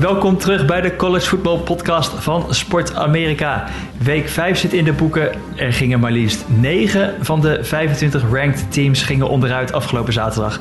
[0.00, 3.68] Welkom terug bij de College Football Podcast van Sport Amerika.
[3.98, 5.30] Week 5 zit in de boeken.
[5.56, 10.60] Er gingen maar liefst 9 van de 25 ranked teams gingen onderuit afgelopen zaterdag.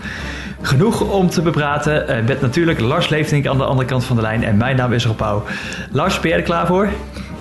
[0.62, 4.22] Genoeg om te bepraten eh, met natuurlijk Lars Leefdink aan de andere kant van de
[4.22, 4.44] lijn.
[4.44, 5.44] En mijn naam is Rob Pauw.
[5.92, 6.90] Lars, ben jij er klaar voor?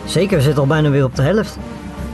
[0.04, 1.58] Zeker, we zitten al bijna weer op de helft.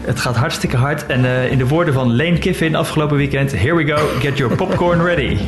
[0.00, 1.06] Het gaat hartstikke hard.
[1.06, 4.56] En uh, in de woorden van Lane Kiffin afgelopen weekend: Here we go, get your
[4.56, 5.38] popcorn ready.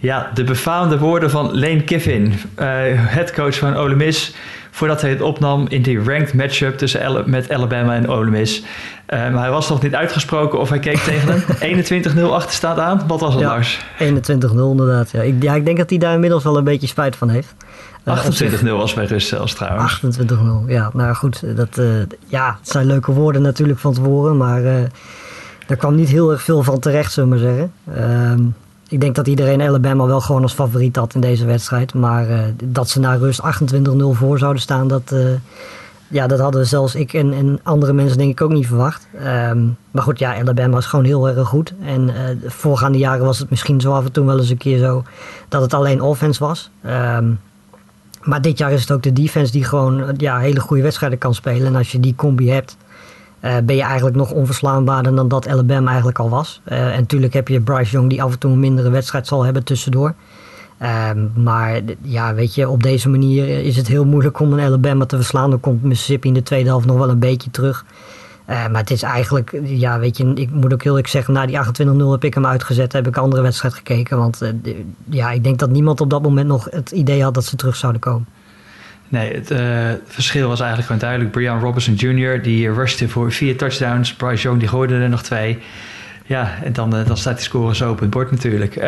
[0.00, 2.34] Ja, de befaamde woorden van Lane Kiffin, uh,
[2.94, 4.34] headcoach van Ole Miss,
[4.70, 8.58] voordat hij het opnam in die ranked matchup tussen met Alabama en Ole Miss.
[8.60, 8.64] Uh,
[9.06, 13.02] maar hij was nog niet uitgesproken of hij keek tegen een 21-0 achterstaand aan.
[13.06, 13.80] Wat was het, ja, Lars?
[13.98, 15.10] 21-0 inderdaad.
[15.10, 15.22] Ja.
[15.22, 17.54] Ik, ja, ik denk dat hij daar inmiddels wel een beetje spijt van heeft.
[18.04, 18.26] Uh,
[18.60, 20.00] 28-0 was bij rust zelfs trouwens.
[20.20, 20.34] 28-0,
[20.66, 20.90] ja.
[20.92, 21.86] Nou goed, dat, uh,
[22.26, 24.62] ja, het zijn leuke woorden natuurlijk van tevoren, maar
[25.66, 27.72] daar kwam niet heel erg veel van terecht, zullen we maar zeggen.
[27.94, 28.42] Ehm,
[28.90, 31.94] ik denk dat iedereen Alabama wel gewoon als favoriet had in deze wedstrijd.
[31.94, 33.46] Maar uh, dat ze na rust 28-0
[34.10, 35.30] voor zouden staan, dat, uh,
[36.08, 39.06] ja, dat hadden zelfs ik en, en, andere mensen denk ik ook niet verwacht.
[39.50, 41.74] Um, maar goed, ja, Alabama is gewoon heel erg goed.
[41.84, 44.56] En uh, de voorgaande jaren was het misschien zo af en toe wel eens een
[44.56, 45.02] keer zo
[45.48, 46.70] dat het alleen offense was.
[46.86, 47.40] Um,
[48.22, 51.34] maar dit jaar is het ook de defense die gewoon ja, hele goede wedstrijden kan
[51.34, 51.66] spelen.
[51.66, 52.76] En als je die combi hebt,
[53.42, 56.60] uh, ben je eigenlijk nog onverslaanbaarder dan dat Alabama eigenlijk al was.
[56.68, 59.44] Uh, en natuurlijk heb je Bryce Young die af en toe een mindere wedstrijd zal
[59.44, 60.14] hebben tussendoor.
[60.82, 65.06] Uh, maar ja, weet je, op deze manier is het heel moeilijk om een Alabama
[65.06, 65.50] te verslaan.
[65.50, 67.84] Dan komt Mississippi in de tweede helft nog wel een beetje terug.
[68.50, 71.46] Uh, maar het is eigenlijk, ja, weet je, ik moet ook heel eerlijk zeggen, na
[71.46, 74.16] die 28-0 heb ik hem uitgezet, heb ik een andere wedstrijd gekeken.
[74.16, 74.40] Want
[75.08, 77.76] ja, ik denk dat niemand op dat moment nog het idee had dat ze terug
[77.76, 78.26] zouden komen.
[79.10, 81.30] Nee, het, uh, het, verschil was eigenlijk gewoon duidelijk.
[81.30, 82.42] Brian Robinson Jr.
[82.42, 84.14] die rushte voor vier touchdowns.
[84.14, 85.58] Bryce Young die gooide er nog twee.
[86.26, 88.76] Ja, en dan, uh, dan staat die score zo op het bord natuurlijk.
[88.76, 88.84] Uh,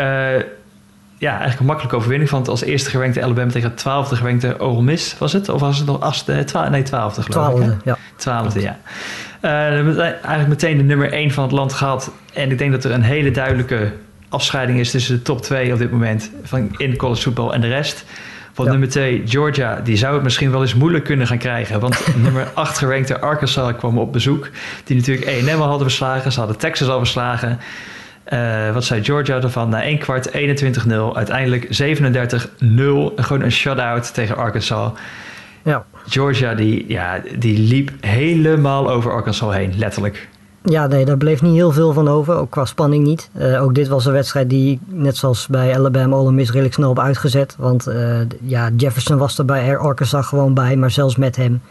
[1.19, 2.31] ja, eigenlijk een makkelijke overwinning.
[2.31, 5.49] Want als eerste gewenkte Alabama tegen het twaalfde gewenkte Ole Miss was het?
[5.49, 6.45] Of was het nog achtste?
[6.45, 7.85] Twa nee, twaalfde geloof twaalfde, ik.
[7.85, 7.97] Ja.
[8.17, 8.79] Twaalfde, ja.
[9.41, 12.11] eigenlijk meteen de nummer één van het land gehad.
[12.33, 13.93] En ik denk dat er een hele duidelijke
[14.29, 16.31] afscheiding is tussen de top twee op dit moment.
[16.43, 18.05] Van in college voetbal en de rest.
[18.55, 18.75] Want ja.
[18.75, 21.81] nummer 2, Georgia, die zou het misschien wel eens moeilijk kunnen gaan krijgen.
[21.81, 24.49] Want nummer 8 gerankte Arkansas kwam op bezoek.
[24.85, 26.33] Die natuurlijk A&M al hadden verslagen.
[26.33, 27.59] Ze hadden Texas al verslagen.
[28.33, 29.69] Uh, wat zei Georgia ervan?
[29.69, 30.33] Na één kwart 21-0.
[31.13, 31.69] Uiteindelijk 37-0.
[33.17, 34.93] Gewoon een shutout tegen Arkansas.
[35.63, 35.85] Ja.
[36.09, 40.29] Georgia die, ja, die liep helemaal over Arkansas heen, letterlijk.
[40.65, 42.35] Ja, nee, daar bleef niet heel veel van over.
[42.35, 43.31] Ook qua spanning niet.
[43.39, 46.91] Uh, ook dit was een wedstrijd die, net zoals bij Alabama, Ole Miss redelijk snel
[46.91, 47.57] op uitgezet.
[47.59, 50.77] Want uh, ja, Jefferson was er bij Arkansas gewoon bij.
[50.77, 51.63] Maar zelfs met hem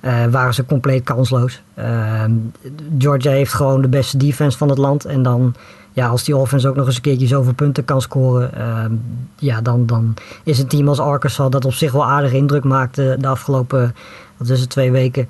[0.00, 1.62] uh, waren ze compleet kansloos.
[2.98, 5.04] Georgia heeft gewoon de beste defense van het land.
[5.04, 5.54] En dan,
[5.92, 8.50] ja, als die offense ook nog eens een keertje zoveel punten kan scoren.
[9.38, 13.16] ja, dan, dan is een team als Arkansas dat op zich wel aardig indruk maakte
[13.18, 13.94] de afgelopen,
[14.36, 15.28] wat twee weken.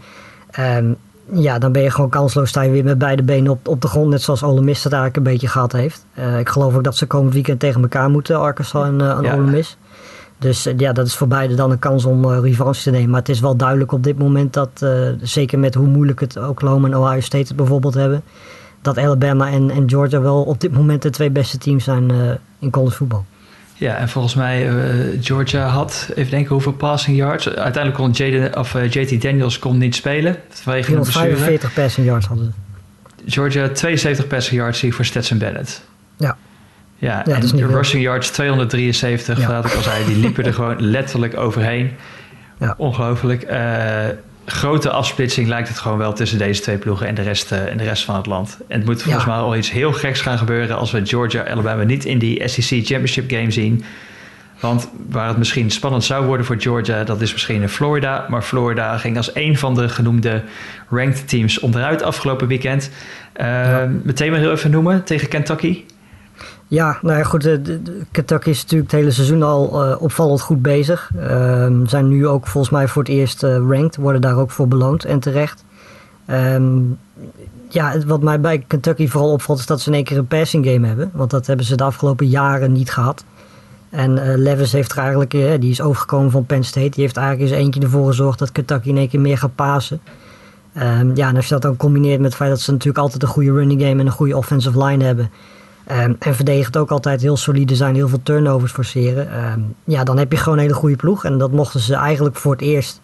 [0.58, 0.96] Um,
[1.32, 2.48] ja, dan ben je gewoon kansloos.
[2.48, 4.10] Sta je weer met beide benen op, op de grond.
[4.10, 6.06] Net zoals Ole Miss dat eigenlijk een beetje gehad heeft.
[6.18, 9.22] Uh, ik geloof ook dat ze komend weekend tegen elkaar moeten, Arkansas en, uh, en
[9.22, 9.34] ja.
[9.34, 9.76] Ole Miss.
[10.38, 13.10] Dus uh, ja, dat is voor beide dan een kans om revanche te nemen.
[13.10, 14.86] Maar het is wel duidelijk op dit moment dat,
[15.22, 18.22] zeker met hoe moeilijk het Oklahoma en Ohio State het bijvoorbeeld hebben,
[18.82, 22.10] dat Alabama en, en Georgia wel op dit moment de twee beste teams zijn
[22.58, 23.24] in college voetbal.
[23.78, 27.48] Ja, en volgens mij uh, Georgia had, even denken hoeveel passing yards.
[27.48, 30.36] Uiteindelijk kon Jaden, of, uh, JT Daniels kon niet spelen.
[30.48, 32.54] Vanwege 45 passing yards hadden
[33.26, 35.82] Georgia 72 passing yards voor Stetson Bennett.
[36.16, 36.36] Ja.
[36.96, 39.46] Ja, ja en de rushing yards 273, ja.
[39.46, 41.90] wat ik al zei, die liepen er gewoon letterlijk overheen.
[42.58, 42.74] Ja.
[42.76, 43.50] Ongelooflijk.
[43.50, 44.06] Uh,
[44.50, 47.76] grote afsplitsing lijkt het gewoon wel tussen deze twee ploegen en de rest, uh, en
[47.76, 48.59] de rest van het land.
[48.69, 49.31] En het moet volgens ja.
[49.31, 52.87] mij al iets heel geks gaan gebeuren als we Georgia Alabama niet in die SEC
[52.87, 53.84] Championship game zien.
[54.60, 58.26] Want waar het misschien spannend zou worden voor Georgia, dat is misschien in Florida.
[58.28, 60.43] Maar Florida ging als een van de genoemde
[60.88, 62.90] ranked teams onderuit afgelopen weekend.
[63.37, 63.88] Uh, ja.
[64.02, 65.84] Meteen maar heel even noemen tegen Kentucky.
[66.67, 67.43] Ja, nou ja, goed.
[67.43, 67.81] De,
[68.11, 71.11] Kentucky is natuurlijk het hele seizoen al uh, opvallend goed bezig.
[71.31, 73.96] Um, zijn nu ook volgens mij voor het eerst uh, ranked.
[73.96, 75.64] Worden daar ook voor beloond en terecht.
[76.31, 76.99] Um,
[77.69, 80.67] ja, wat mij bij Kentucky vooral opvalt is dat ze in één keer een passing
[80.67, 81.11] game hebben.
[81.12, 83.25] Want dat hebben ze de afgelopen jaren niet gehad.
[83.91, 86.91] En uh, Levis heeft er eigenlijk, die is overgekomen van Penn State.
[86.91, 90.00] Die heeft eigenlijk eens eentje ervoor gezorgd dat Kentucky in één keer meer gaat pasen.
[90.76, 93.23] Um, ja, en als je dat dan combineert met het feit dat ze natuurlijk altijd
[93.23, 95.31] een goede running game en een goede offensive line hebben.
[95.93, 99.52] Um, en verdedigend ook altijd heel solide zijn, heel veel turnovers forceren.
[99.52, 101.25] Um, ja, dan heb je gewoon een hele goede ploeg.
[101.25, 103.00] En dat mochten ze eigenlijk voor het eerst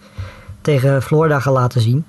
[0.61, 2.05] tegen Florida gaan laten zien.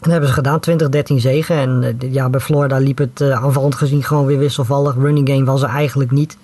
[0.00, 1.56] Dat hebben ze gedaan, 2013 zegen.
[1.56, 4.94] En uh, ja, bij Florida liep het uh, aanvallend gezien gewoon weer wisselvallig.
[4.94, 6.36] Running game was er eigenlijk niet.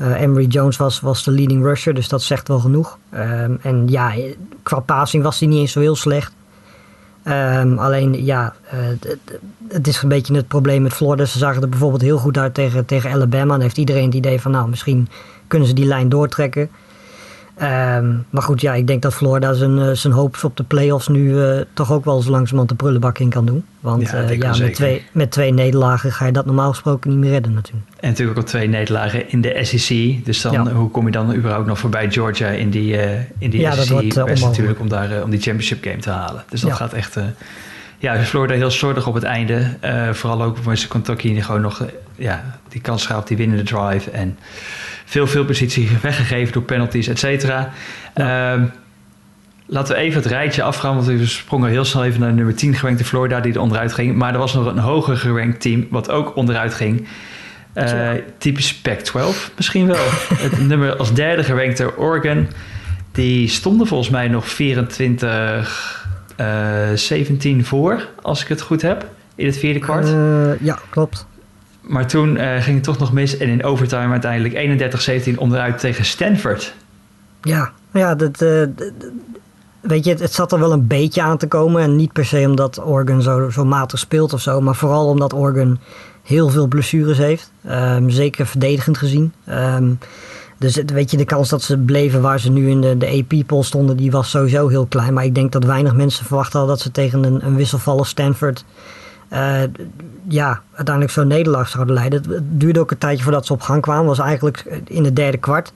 [0.00, 2.98] Uh, Emery Jones was, was de leading rusher, dus dat zegt wel genoeg.
[3.14, 4.12] Um, en ja,
[4.62, 6.32] qua passing was hij niet eens zo heel slecht.
[7.28, 8.80] Um, alleen ja, uh,
[9.68, 11.24] het is een beetje het probleem met Florida.
[11.24, 13.52] Ze zagen er bijvoorbeeld heel goed uit tegen, tegen Alabama.
[13.52, 15.08] Dan heeft iedereen het idee van nou, misschien
[15.46, 16.70] kunnen ze die lijn doortrekken.
[17.62, 21.08] Um, maar goed, ja, ik denk dat Florida zijn, uh, zijn hoop op de playoffs
[21.08, 23.64] nu uh, toch ook wel zo langzamerhand de prullenbak in kan doen.
[23.80, 27.18] Want ja, uh, ja met, twee, met twee nederlagen ga je dat normaal gesproken niet
[27.18, 27.86] meer redden natuurlijk.
[28.00, 30.24] En natuurlijk ook twee nederlagen in de SEC.
[30.24, 30.72] Dus dan, ja.
[30.72, 32.96] hoe kom je dan überhaupt nog voorbij Georgia in die,
[33.38, 33.78] in die ja, SEC?
[33.78, 36.44] Dat wordt, Best natuurlijk om, daar, om die championship game te halen.
[36.48, 37.16] Dus dat gaat echt...
[37.98, 39.76] ja, Florida heel slordig op het einde.
[40.12, 41.84] vooral ook voor Kentucky die gewoon nog
[42.16, 44.10] ja, die kans op die winnende drive.
[44.10, 44.38] En
[45.04, 47.72] veel, veel positie weggegeven door penalties, et cetera.
[48.14, 48.52] Ja.
[48.52, 48.72] Um,
[49.66, 52.74] laten we even het rijtje afgaan, want we sprongen heel snel even naar nummer 10
[52.74, 54.14] gerankte Florida die er onderuit ging.
[54.14, 57.06] Maar er was nog een hoger gerankt team wat ook onderuit ging.
[57.74, 60.04] Uh, typisch Pac-12 misschien wel.
[60.34, 62.48] het nummer als derde gerankte Oregon.
[63.12, 65.66] Die stonden volgens mij nog 24, uh,
[66.94, 70.08] 17 voor, als ik het goed heb, in het vierde kwart.
[70.08, 71.26] Uh, ja, klopt.
[71.80, 73.36] Maar toen uh, ging het toch nog mis.
[73.36, 76.74] En in overtime uiteindelijk 31-17 onderuit tegen Stanford.
[77.42, 78.38] Ja, ja dat,
[79.80, 81.82] weet je, het, het, zat er wel een beetje aan te komen.
[81.82, 84.60] En niet per se omdat Oregon zo, zo matig speelt of zo.
[84.60, 85.78] Maar vooral omdat Oregon
[86.22, 87.52] heel veel blessures heeft.
[87.70, 89.32] Um, zeker verdedigend gezien.
[89.48, 89.98] Um,
[90.58, 93.62] dus weet je, de kans dat ze bleven waar ze nu in de, de AP-poll
[93.62, 95.14] stonden, die was sowieso heel klein.
[95.14, 98.64] Maar ik denk dat weinig mensen verwacht hadden dat ze tegen een, een wisselvallig Stanford
[99.32, 99.62] uh,
[100.28, 102.22] ja, uiteindelijk zo'n nederlaag zouden leiden.
[102.30, 104.06] Het duurde ook een tijdje voordat ze op gang kwamen.
[104.06, 105.72] was eigenlijk in het derde kwart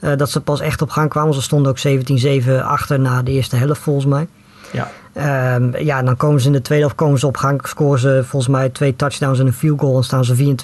[0.00, 1.34] uh, dat ze pas echt op gang kwamen.
[1.34, 1.78] Ze stonden ook
[2.58, 4.28] 17-7 achter na de eerste helft volgens mij.
[4.72, 4.90] Ja.
[5.54, 7.60] Um, ja, dan komen ze in de tweede helft komen ze op gang.
[7.66, 9.96] Scoren ze volgens mij twee touchdowns en een field goal.
[9.96, 10.56] En staan ze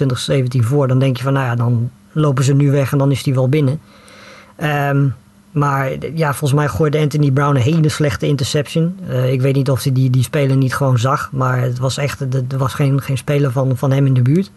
[0.61, 0.87] 24-17 voor.
[0.87, 3.33] Dan denk je van, nou ja, dan lopen ze nu weg en dan is die
[3.33, 3.79] wel binnen.
[4.63, 5.15] Um,
[5.51, 8.99] maar ja, volgens mij gooide Anthony Brown een hele slechte interception.
[9.09, 11.29] Uh, ik weet niet of hij die, die speler niet gewoon zag.
[11.31, 14.51] Maar het was echt, er was geen, geen speler van, van hem in de buurt.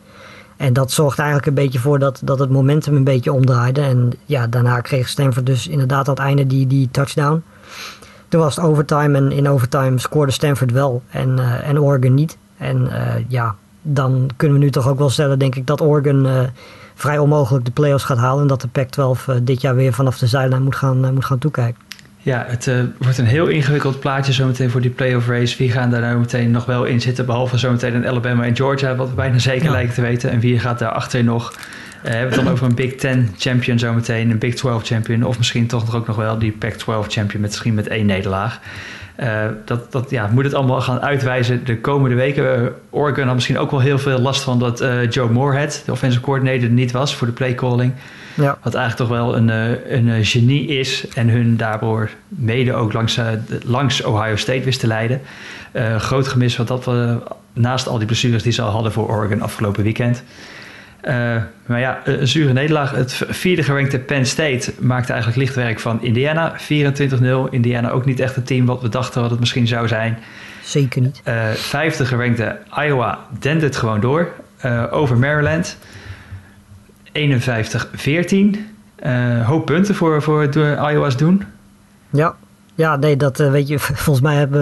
[0.56, 3.80] En dat zorgde eigenlijk een beetje voor dat, dat het momentum een beetje omdraaide.
[3.80, 7.42] En ja, daarna kreeg Stanford dus inderdaad aan het einde die, die touchdown.
[8.28, 12.38] Toen was het overtime en in overtime scoorde Stanford wel en, uh, en Oregon niet.
[12.56, 16.26] En uh, ja, dan kunnen we nu toch ook wel stellen, denk ik, dat Oregon
[16.98, 18.42] vrij onmogelijk de play-offs gaat halen.
[18.42, 21.24] En dat de Pac-12 uh, dit jaar weer vanaf de zijlijn moet gaan, uh, moet
[21.24, 21.82] gaan toekijken.
[22.18, 25.56] Ja, het uh, wordt een heel ingewikkeld plaatje zometeen voor die playoff race.
[25.56, 27.26] Wie gaan daar nou meteen nog wel in zitten?
[27.26, 29.70] Behalve zometeen een Alabama en Georgia, wat we bijna zeker ja.
[29.70, 30.30] lijken te weten.
[30.30, 31.52] En wie gaat daarachter nog?
[31.52, 31.58] Uh,
[32.02, 35.22] hebben we het dan over een Big Ten champion zometeen, een Big 12 champion.
[35.22, 38.60] Of misschien toch ook nog wel die Pac-12 champion, met, misschien met één nederlaag.
[39.20, 42.72] Uh, dat, dat ja, moet het allemaal gaan uitwijzen de komende weken.
[42.90, 46.22] Oregon had misschien ook wel heel veel last van dat uh, Joe Moorhead, de offensive
[46.22, 47.92] coordinator, niet was voor de playcalling.
[48.34, 48.58] Ja.
[48.62, 49.48] Wat eigenlijk toch wel een,
[49.94, 53.20] een genie is en hun daardoor mede ook langs,
[53.64, 55.20] langs Ohio State wist te leiden.
[55.98, 56.90] groot gemis wat dat
[57.52, 60.22] naast al die blessures die ze al hadden voor Oregon afgelopen weekend.
[61.02, 62.90] Uh, maar ja, een zure nederlaag.
[62.90, 66.56] Het vierde gerankte Penn State maakte eigenlijk licht werk van Indiana.
[66.60, 67.50] 24-0.
[67.50, 70.18] Indiana ook niet echt het team wat we dachten wat het misschien zou zijn.
[70.62, 71.22] Zeker niet.
[71.24, 74.32] Uh, vijfde gerankte Iowa dende het gewoon door.
[74.64, 75.78] Uh, over Maryland.
[77.12, 77.12] 51-14.
[79.44, 80.48] hoop punten voor, voor
[80.90, 81.44] Iowa's doen.
[82.10, 82.36] Ja,
[82.78, 83.78] ja, nee, dat uh, weet je.
[84.04, 84.52] Volgens mij heb,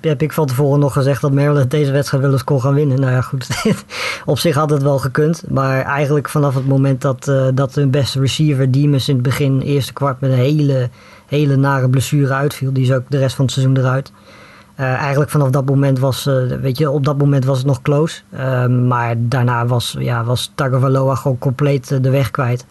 [0.00, 3.00] heb, ik van tevoren nog gezegd dat Maryland deze wedstrijd wel eens kon gaan winnen.
[3.00, 3.48] Nou ja, goed.
[4.26, 5.44] op zich had het wel gekund.
[5.48, 9.60] Maar eigenlijk vanaf het moment dat, uh, dat hun beste receiver, Demus, in het begin,
[9.60, 10.88] eerste kwart met een hele,
[11.26, 12.72] hele nare blessure uitviel.
[12.72, 14.12] Die is ook de rest van het seizoen eruit.
[14.80, 16.24] Uh, eigenlijk vanaf dat moment was,
[16.60, 18.22] weet je, op dat moment was het nog close.
[18.86, 22.66] maar daarna was, ja, was Tagovailoa gewoon compleet de weg kwijt.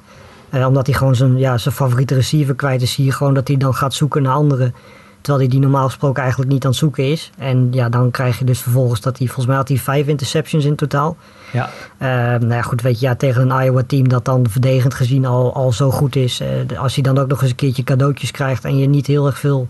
[0.51, 2.91] Uh, omdat hij gewoon zijn, ja, zijn favoriete receiver kwijt is.
[2.91, 4.75] Zie je gewoon dat hij dan gaat zoeken naar anderen.
[5.21, 7.31] Terwijl hij die normaal gesproken eigenlijk niet aan het zoeken is.
[7.37, 10.65] En ja, dan krijg je dus vervolgens dat hij, volgens mij had hij vijf interceptions
[10.65, 11.17] in totaal.
[11.51, 11.69] Ja.
[11.99, 12.07] Uh,
[12.39, 15.53] nou ja, goed, weet je, ja, tegen een Iowa team dat dan verdedigend gezien al,
[15.53, 16.41] al zo goed is.
[16.41, 19.25] Uh, als hij dan ook nog eens een keertje cadeautjes krijgt en je niet heel
[19.25, 19.67] erg veel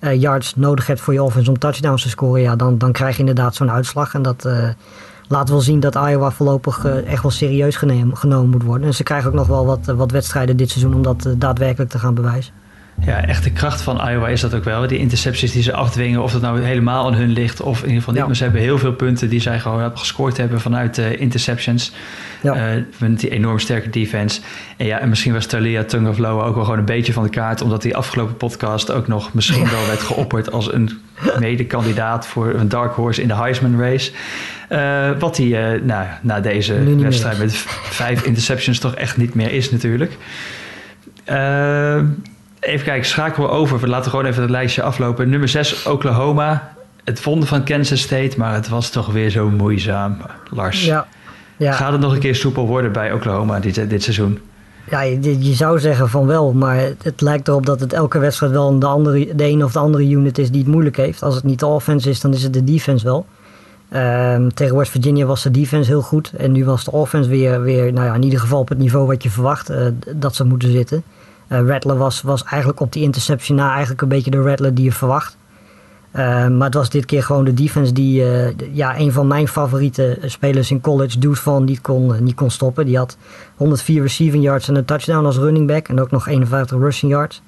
[0.00, 2.42] yards nodig hebt voor je offense om touchdowns te scoren.
[2.42, 4.14] Ja, dan, dan krijg je inderdaad zo'n uitslag.
[4.14, 4.48] En dat
[5.28, 8.86] laat wel zien dat Iowa voorlopig uh, echt wel serieus genomen, genomen, moet worden.
[8.86, 11.90] En ze krijgen ook nog wel wat, wat wedstrijden dit seizoen om dat uh, daadwerkelijk
[11.90, 12.52] te gaan bewijzen.
[13.00, 14.86] Ja, echt de kracht van Iowa is dat ook wel.
[14.86, 17.98] Die intercepties die ze afdwingen, of dat nou helemaal aan hun ligt of in ieder
[17.98, 18.26] geval niet.
[18.26, 21.92] Maar ze hebben heel veel punten die zij gewoon gescoord hebben vanuit uh, interceptions.
[22.42, 22.76] Ja.
[22.76, 24.40] Uh, met die enorm sterke defense.
[24.76, 27.62] En ja, en misschien was Talia Tungavloa ook wel gewoon een beetje van de kaart,
[27.62, 31.00] omdat die afgelopen podcast ook nog misschien wel werd geopperd als een
[31.38, 34.12] mede-kandidaat voor een dark horse in de Heisman race.
[34.70, 37.52] Uh, wat hij nou, na deze wedstrijd met
[38.02, 40.16] vijf interceptions toch echt niet meer is natuurlijk.
[42.60, 43.78] Even kijken, schakelen we over.
[43.78, 45.28] We laten gewoon even het lijstje aflopen.
[45.28, 46.72] Nummer 6, Oklahoma.
[47.04, 50.16] Het vonden van Kansas State, maar het was toch weer zo moeizaam.
[50.50, 51.06] Lars, ja,
[51.56, 51.72] ja.
[51.72, 54.40] gaat het nog een keer soepel worden bij Oklahoma dit, dit seizoen?
[54.90, 58.78] Ja, je, zou zeggen van wel, maar het, lijkt erop dat het elke wedstrijd wel
[58.78, 61.22] de, andere, de een of de andere unit is die het moeilijk heeft.
[61.22, 63.26] Als het niet de offense is, dan is het de defense wel.
[63.92, 66.32] Um, tegen West Virginia was de defense heel goed.
[66.36, 69.06] En nu was de offense weer, weer nou ja, in ieder geval op het niveau
[69.06, 71.02] wat je verwacht uh, dat ze moeten zitten.
[71.48, 74.84] Uh, Rattler was, was eigenlijk op die interceptie na eigenlijk een beetje de Rattler die
[74.84, 75.36] je verwacht.
[76.12, 79.48] Uh, maar het was dit keer gewoon de defense die uh, ja, een van mijn
[79.48, 82.86] favoriete spelers in college, Deuce Van, niet kon, niet kon stoppen.
[82.86, 83.16] Die had
[83.56, 87.42] 104 receiving yards en een touchdown als running back en ook nog 51 rushing yards.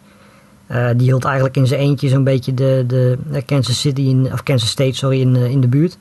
[0.97, 4.71] die hield eigenlijk in zijn eentje zo'n beetje de, de, Kansas City in, of Kansas
[4.71, 5.99] State sorry, in, in de buurt.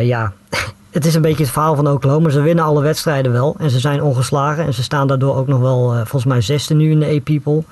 [0.00, 0.32] ja,
[0.90, 2.30] het is een beetje het verhaal van Oklahoma.
[2.30, 4.64] Ze winnen alle wedstrijden wel en ze zijn ongeslagen.
[4.64, 7.62] En ze staan daardoor ook nog wel, volgens mij, zesde nu in de A-People.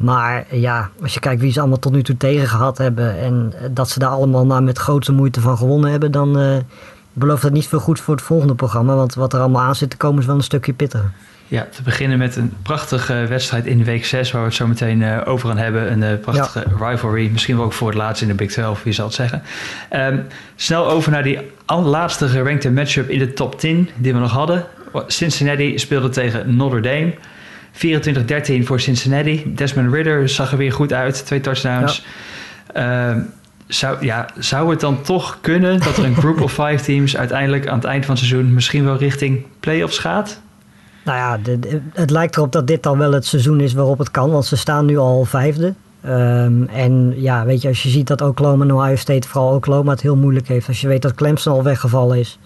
[0.00, 3.18] Maar ja, als je kijkt wie ze allemaal tot nu toe tegen gehad hebben.
[3.18, 6.10] en dat ze daar allemaal maar met grote moeite van gewonnen hebben.
[6.10, 6.56] dan uh,
[7.12, 8.94] belooft dat niet veel goed voor het volgende programma.
[8.94, 11.12] Want wat er allemaal aan zit te komen is wel een stukje pittiger.
[11.48, 15.00] Ja, te beginnen met een prachtige wedstrijd in week 6, waar we het zo meteen
[15.00, 15.92] uh, over gaan hebben.
[15.92, 18.92] Een uh, prachtige rivalry, misschien wel ook voor het laatst in de Big 12, wie
[18.92, 19.42] zal het zeggen.
[19.92, 20.26] Um,
[20.56, 24.66] snel over naar die laatste gerankte matchup in de top 10 die we nog hadden.
[25.06, 27.14] Cincinnati speelde tegen Notre Dame.
[27.86, 29.52] 24-13 voor Cincinnati.
[29.54, 32.04] Desmond Ritter zag er weer goed uit, twee touchdowns.
[32.74, 33.10] Ja.
[33.10, 33.32] Um,
[33.66, 37.68] zou, ja, zou het dan toch kunnen dat er een group of five teams uiteindelijk
[37.68, 40.40] aan het eind van het seizoen misschien wel richting playoffs gaat?
[41.04, 41.58] Nou ja,
[41.92, 44.56] het lijkt erop dat dit dan wel het seizoen is waarop het kan, want ze
[44.56, 45.74] staan nu al vijfde.
[46.06, 49.90] Um, en ja, weet je, als je ziet dat Oklahoma en Ohio State, vooral Oklahoma,
[49.90, 50.68] het heel moeilijk heeft.
[50.68, 52.38] Als je weet dat Clemson al weggevallen is.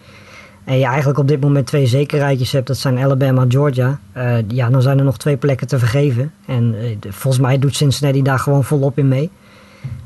[0.65, 3.99] En je eigenlijk op dit moment twee zekerheidjes hebt, dat zijn Alabama en Georgia.
[4.17, 6.33] Uh, ja, dan zijn er nog twee plekken te vergeven.
[6.47, 9.31] En uh, volgens mij doet Cincinnati daar gewoon volop in mee.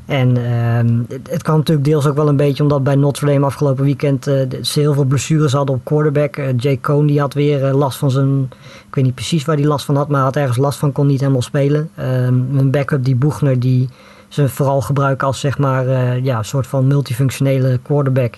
[0.05, 3.83] En uh, het, kwam natuurlijk deels ook wel een beetje omdat bij Notre Dame afgelopen
[3.83, 6.35] weekend uh, ze heel veel blessures hadden op quarterback.
[6.57, 8.49] Jay Cohn die had weer last van zijn,
[8.87, 11.07] ik weet niet precies waar hij last van had, maar had ergens last van, kon
[11.07, 11.89] niet helemaal spelen.
[11.95, 13.89] Ehm, een backup die Boegner die
[14.27, 15.85] ze vooral gebruiken als zeg maar
[16.23, 18.37] ja, een soort van multifunctionele quarterback.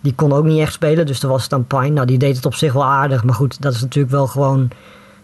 [0.00, 1.88] Die kon ook niet echt spelen, dus daar was dan Pine.
[1.88, 4.70] Nou, die deed het op zich wel aardig, maar goed, dat is natuurlijk wel gewoon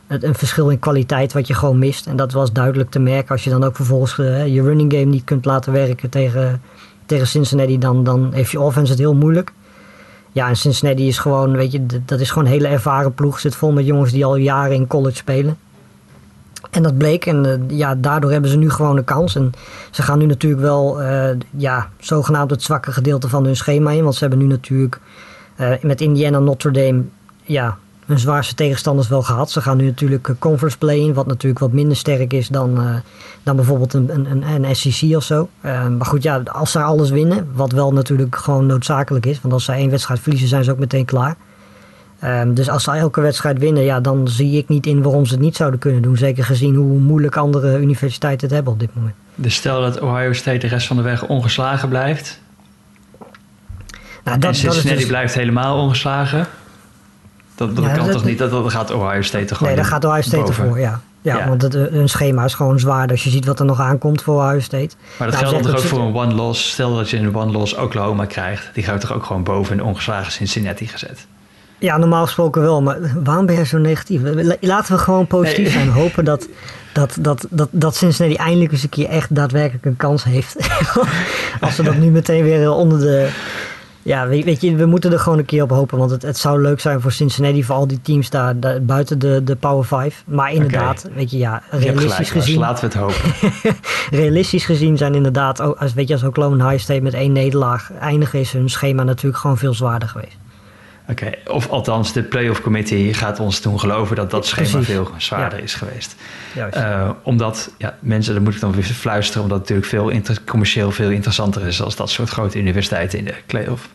[0.09, 2.07] een verschil in kwaliteit wat je gewoon mist.
[2.07, 5.05] En dat was duidelijk te merken als je dan ook vervolgens uh, je running game
[5.05, 6.63] niet kunt laten werken tegen,
[7.07, 7.79] tegen Cincinnati.
[7.79, 9.53] Dan, dan heeft je offense het heel moeilijk.
[10.33, 13.41] Ja, en Cincinnati is gewoon, weet je, dat is gewoon een hele ervaren ploeg.
[13.41, 15.59] Zit vol met jongens die al jaren in college spelen.
[16.71, 17.27] En dat bleek.
[17.27, 19.35] En uh, ja, daardoor hebben ze nu gewoon een kans.
[19.35, 19.53] En
[19.91, 24.03] ze gaan nu natuurlijk wel, uh, ja, zogenaamd het zwakke gedeelte van hun schema in.
[24.03, 25.01] Want ze hebben nu natuurlijk
[25.83, 27.03] met Indiana Notre Dame,
[27.43, 29.51] ja, hun zwaarste tegenstanders wel gehad.
[29.51, 32.79] Ze gaan nu natuurlijk conference play in, wat natuurlijk wat minder sterk is dan,
[33.43, 35.49] dan bijvoorbeeld een, een, een SEC of zo.
[35.63, 39.65] Maar goed, ja, als ze alles winnen, wat wel natuurlijk gewoon noodzakelijk is, want als
[39.65, 41.37] ze één wedstrijd verliezen, zijn ze ook meteen klaar.
[42.25, 45.33] Um, dus als ze elke wedstrijd winnen, ja, dan zie ik niet in waarom ze
[45.33, 46.17] het niet zouden kunnen doen.
[46.17, 49.15] Zeker gezien hoe moeilijk andere universiteiten het hebben op dit moment.
[49.35, 52.41] Dus stel dat Ohio State de rest van de weg ongeslagen blijft.
[54.25, 55.07] Nou, dat, en Cincinnati dat dus...
[55.07, 56.47] blijft helemaal ongeslagen.
[57.55, 58.39] Dat, dat kan toch niet?
[58.39, 61.01] Dat, dat gaat Ohio State gewoon Nee, daar gaat Ohio State ervoor, ja.
[61.23, 63.09] Ja, want het, hun schema is gewoon zwaar.
[63.09, 64.95] Als je ziet wat er nog aankomt voor Ohio State.
[65.19, 66.71] Maar dat nou, geldt toch ook voor een one-loss?
[66.71, 68.71] Stel dat je een one-loss Oklahoma krijgt.
[68.75, 71.27] Die gaat toch ook gewoon boven een ongeslagen Cincinnati gezet?
[71.79, 72.83] Ja, normaal gesproken wel.
[72.83, 74.21] Maar waarom ben je zo negatief?
[74.61, 75.89] Laten we gewoon positief zijn.
[75.89, 76.49] Hopen dat,
[76.93, 80.57] dat, dat, dat, dat Cincinnati eindelijk eens een keer echt daadwerkelijk een kans heeft.
[81.61, 83.31] Als ze dat nu meteen weer onder de
[84.07, 85.99] ja, weet, je, we moeten er gewoon een keer op hopen.
[85.99, 89.41] Want het, het zou leuk zijn voor Cincinnati, voor al die teams daar, buiten de,
[89.45, 90.25] de Power 5.
[90.27, 92.59] Maar inderdaad, weet je, ja, realistisch gezien.
[92.59, 93.55] laten we het hopen.
[94.21, 98.41] realistisch gezien zijn inderdaad, als, weet je, als Oklahoma High State met één nederlaag eindigen,
[98.41, 100.37] is hun schema natuurlijk gewoon veel zwaarder geweest.
[101.11, 104.87] Oké, of althans, de playoff committee gaat ons toen geloven dat dat schema Precies.
[104.87, 105.65] veel zwaarder Ja.
[105.65, 106.17] is geweest.
[106.71, 110.39] Eh, omdat, ja, mensen, dat moet ik dan weer fluisteren, omdat het natuurlijk veel inter-
[110.47, 113.89] commercieel veel interessanter is als dat soort grote universiteiten in de playoff,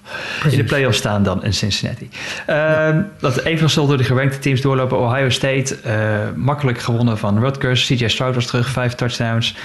[0.49, 2.09] in de playoff staan dan in Cincinnati.
[2.45, 5.95] Ehm, Dat een van de door de gerankte teams doorlopen, Ohio State, eh,
[6.35, 7.85] makkelijk gewonnen van Rutgers.
[7.85, 9.55] CJ Stroud was terug, vijf touchdowns.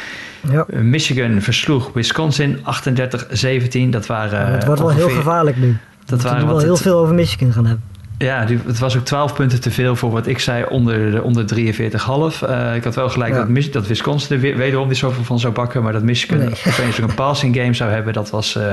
[0.50, 0.64] ja.
[0.70, 3.90] Eh, Michigan versloeg Wisconsin 38-17.
[3.90, 4.46] Dat waren.
[4.52, 5.76] het wordt wel heel gevaarlijk nu.
[6.06, 7.84] Dat we waren wel heel het- veel over Michigan gaan hebben.
[8.18, 11.22] Ja, die- het was ook 12 punten te veel voor wat ik zei onder, de,
[11.22, 12.42] onder 43,5.
[12.42, 13.38] Eh ik had wel gelijk Ja.
[13.38, 15.82] dat, Mich- dat Wisconsin er wederom niet zoveel van zou bakken.
[15.82, 16.48] Maar dat Michigan Nee.
[16.72, 18.72] opeens ook een passing game zou hebben, dat was eh,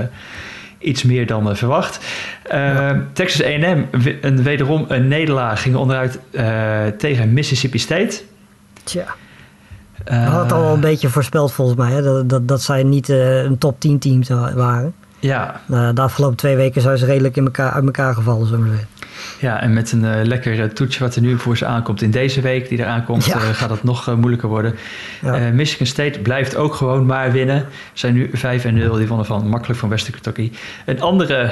[0.80, 2.06] iets meer dan eh, verwacht.
[3.14, 3.86] Texas A&M,
[4.22, 6.20] een, wederom een nederlaag, ging onderuit
[6.98, 8.22] tegen Mississippi State.
[8.84, 9.06] Tja,
[10.06, 11.92] we hadden het al een beetje voorspeld volgens mij.
[11.92, 12.02] Hè?
[12.02, 14.22] Dat, dat, dat zij niet een top 10 team
[14.56, 14.94] waren.
[15.24, 18.86] Ja, de afgelopen twee weken zijn ze redelijk in elkaar, uit elkaar gevallen, zo maar.
[19.40, 22.12] Ja, en met een eh, lekker eh, toetje wat er nu voor ze aankomt in
[22.12, 23.34] deze week, die eraan komt, Ja.
[23.36, 24.76] eh, gaat het nog moeilijker worden.
[25.22, 25.52] Ja.
[25.52, 27.66] Michigan State blijft ook gewoon maar winnen.
[27.94, 30.52] Zijn nu 5 en 0, die wonnen van makkelijk van Western Kentucky.
[30.86, 31.50] Een andere,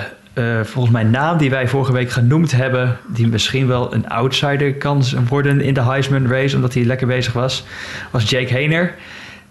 [0.64, 5.04] volgens mij, naam die wij vorige week genoemd hebben, die misschien wel een outsider kan
[5.28, 7.66] worden in de Heisman race, omdat hij lekker bezig was,
[8.12, 8.96] was Jake Hayner.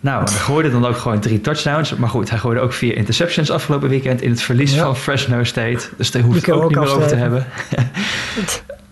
[0.00, 1.94] Nou, hij gooide dan ook gewoon drie touchdowns.
[1.96, 4.82] Maar goed, hij gooide ook vier interceptions afgelopen weekend in het verlies Ja.
[4.84, 5.88] van Fresno State.
[5.96, 7.46] Dus daar hoeft het kunnen ook niet meer over te hebben.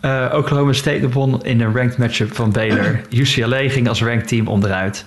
[0.01, 3.01] Eh, Oklahoma State won in een ranked matchup van Baylor.
[3.11, 5.05] UCLA ging als ranked team onderuit.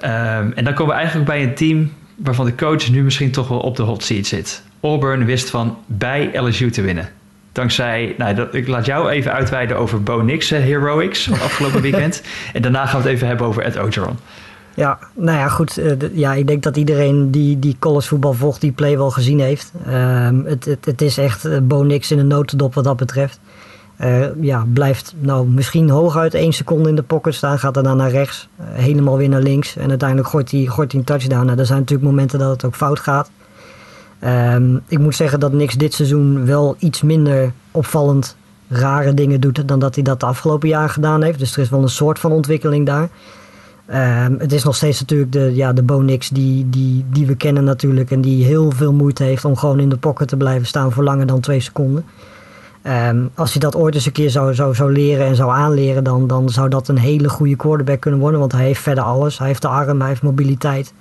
[0.00, 3.48] Ehm, en dan komen we eigenlijk bij een team waarvan de coach nu misschien toch
[3.48, 4.62] wel op de hot seat zit.
[4.80, 7.08] Auburn wist van bij LSU te winnen.
[7.52, 12.22] Dankzij, nou, dat, ik laat jou even uitweiden over Bo Nix heroics van afgelopen weekend.
[12.52, 14.18] en daarna gaan we het even hebben over Ed Ogeron.
[14.74, 15.78] Ja, nou ja, goed.
[15.78, 19.72] eh, ja, ik denk dat iedereen die, die collegevoetbal volgt, die play wel gezien heeft.
[19.86, 23.40] Ehm, het, het, is echt uh, Bo Nix in een notendop wat dat betreft.
[23.96, 27.58] Eh, ja, blijft nou misschien hooguit één seconde in de pocket staan.
[27.58, 28.48] Gaat daarna naar rechts.
[28.56, 29.76] eh, helemaal weer naar links.
[29.76, 31.46] En uiteindelijk gooit hij, gooit een touchdown.
[31.46, 33.30] Nou, er zijn natuurlijk momenten dat het ook fout gaat.
[34.18, 38.36] Ehm, ik moet zeggen dat Nix dit seizoen wel iets minder opvallend
[38.68, 41.38] rare dingen doet dan dat hij dat de afgelopen jaren gedaan heeft.
[41.38, 43.08] Dus er is wel een soort van ontwikkeling daar.
[43.92, 47.64] Ehm, het is nog steeds natuurlijk de, ja, de Bonix die, die, die we kennen
[47.64, 48.10] natuurlijk.
[48.10, 51.04] En die heel veel moeite heeft om gewoon in de pocket te blijven staan voor
[51.04, 52.04] langer dan twee seconden.
[52.82, 56.04] Ehm, als hij dat ooit eens een keer zou, zou, zou leren en zou aanleren,
[56.04, 58.40] dan, dan zou dat een hele goede quarterback kunnen worden.
[58.40, 59.38] Want hij heeft verder alles.
[59.38, 60.92] Hij heeft de arm, hij heeft mobiliteit.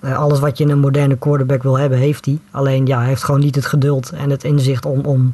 [0.00, 2.38] Eh, alles wat je in een moderne quarterback wil hebben, heeft hij.
[2.50, 5.32] Alleen ja, hij heeft gewoon niet het geduld en het inzicht om, om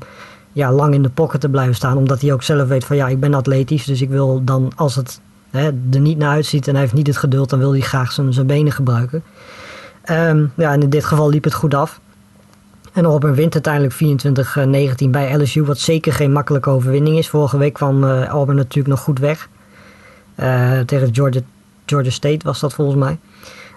[0.52, 1.96] ja, lang in de pocket te blijven staan.
[1.96, 3.84] Omdat hij ook zelf weet van ja, ik ben atletisch.
[3.84, 7.06] Dus ik wil dan als het hè, er niet naar uitziet en hij heeft niet
[7.06, 9.22] het geduld, dan wil hij graag zijn, zijn benen gebruiken.
[10.02, 12.00] Ehm, ja, en in dit geval liep het goed af.
[12.92, 17.28] En Auburn wint uiteindelijk 24-19 bij LSU, wat zeker geen makkelijke overwinning is.
[17.28, 19.48] Vorige week kwam eh, Auburn natuurlijk nog goed weg.
[20.34, 21.40] Eh, tegen Georgia,
[21.86, 23.18] Georgia State was dat volgens mij.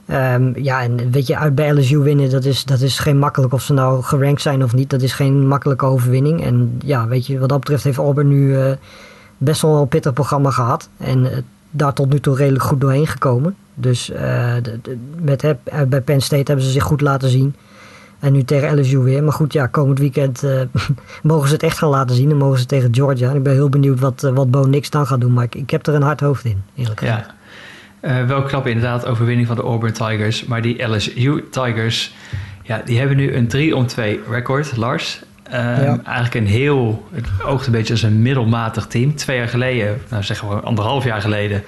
[0.06, 3.54] Ehm, ja, en weet je, uit bij LSU winnen, dat is, dat is geen makkelijk.
[3.54, 6.44] Of ze nou gerankt zijn of niet, dat is geen makkelijke overwinning.
[6.44, 8.72] En ja, weet je, wat dat betreft heeft Auburn nu eh,
[9.38, 10.90] best wel een pittig programma gehad.
[10.98, 11.38] En eh,
[11.76, 13.56] daar tot nu toe redelijk goed doorheen gekomen.
[13.74, 17.56] Dus eh, de- de- met, eh, bij Penn State hebben ze zich goed laten zien.
[18.20, 19.24] En nu tegen LSU weer.
[19.24, 20.62] Maar goed, ja, komend weekend eh,
[21.24, 22.30] mogen ze het echt gaan laten zien.
[22.32, 23.30] En mogen ze tegen Georgia.
[23.30, 25.34] En ik ben heel benieuwd wat, wat Bo Nix dan gaat doen.
[25.34, 27.26] Maar ik, ik heb er een hard hoofd in, eerlijk gezegd.
[28.02, 28.26] Ja.
[28.26, 30.46] Wel knap inderdaad, overwinning van de Auburn Tigers.
[30.46, 32.16] Maar die LSU Tigers,
[32.64, 35.22] ja, die hebben nu een 3 om 2 record, Lars.
[35.50, 36.00] Ehm, Ja.
[36.06, 39.16] Eigenlijk een heel, het oogt een beetje als een middelmatig team.
[39.16, 41.64] Twee jaar geleden, nou zeggen we anderhalf jaar geleden,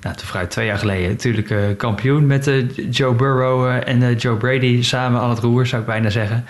[0.00, 2.54] nou te vrij twee jaar geleden, natuurlijk eh, kampioen met eh,
[2.90, 6.44] Joe Burrow eh, en Joe Brady samen aan het roer, zou ik bijna zeggen.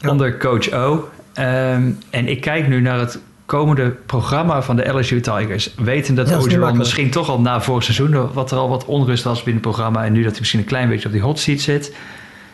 [0.00, 0.10] Ja.
[0.10, 1.08] Onder coach O.
[1.34, 5.74] Ehm, en ik kijk nu naar het komende programma van de LSU Tigers.
[5.76, 8.32] Weten dat Ja, dat misschien toch al na vorig seizoen...
[8.32, 10.04] wat er al wat onrust was binnen het programma...
[10.04, 11.94] en nu dat hij misschien een klein beetje op die hot seat zit.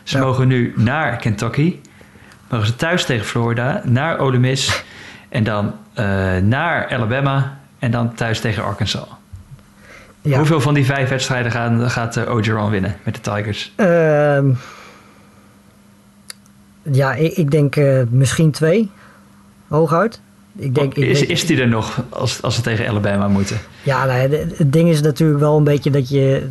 [0.03, 0.23] Ze Ja.
[0.23, 1.75] mogen nu naar Kentucky.
[2.49, 4.83] Mogen ze thuis tegen Florida, naar Ole Miss...
[5.29, 6.05] en dan eh,
[6.37, 7.59] naar Alabama...
[7.79, 9.07] en dan thuis tegen Arkansas.
[10.23, 10.37] Ja.
[10.37, 13.73] Hoeveel van die vijf wedstrijden gaan, gaat uh, Ogeron winnen met de Tigers?
[13.75, 14.51] Ehm,
[16.81, 18.91] ja, ik, ik denk eh, misschien twee.
[19.67, 20.21] Hooguit.
[20.55, 23.57] Ik denk, ik is, denk- is die er nog als, als ze tegen Alabama moeten?
[23.83, 26.47] Ja, nou het ding is natuurlijk wel een beetje dat je...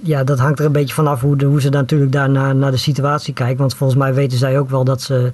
[0.00, 2.54] Ja, dat hangt er een beetje vanaf hoe, de, hoe ze dan natuurlijk daar naar,
[2.54, 3.56] naar de situatie kijken.
[3.56, 5.32] Want volgens mij weten zij ook wel dat ze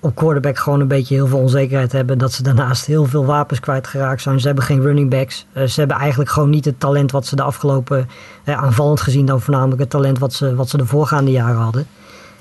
[0.00, 2.18] op quarterback gewoon een beetje heel veel onzekerheid hebben.
[2.18, 4.40] Dat ze daarnaast heel veel wapens kwijtgeraakt zijn.
[4.40, 5.46] Ze hebben geen running backs.
[5.52, 8.08] Eh, ze hebben eigenlijk gewoon niet het talent wat ze de afgelopen...
[8.44, 11.86] eh, aanvallend gezien dan voornamelijk het talent wat ze, wat ze de voorgaande jaren hadden.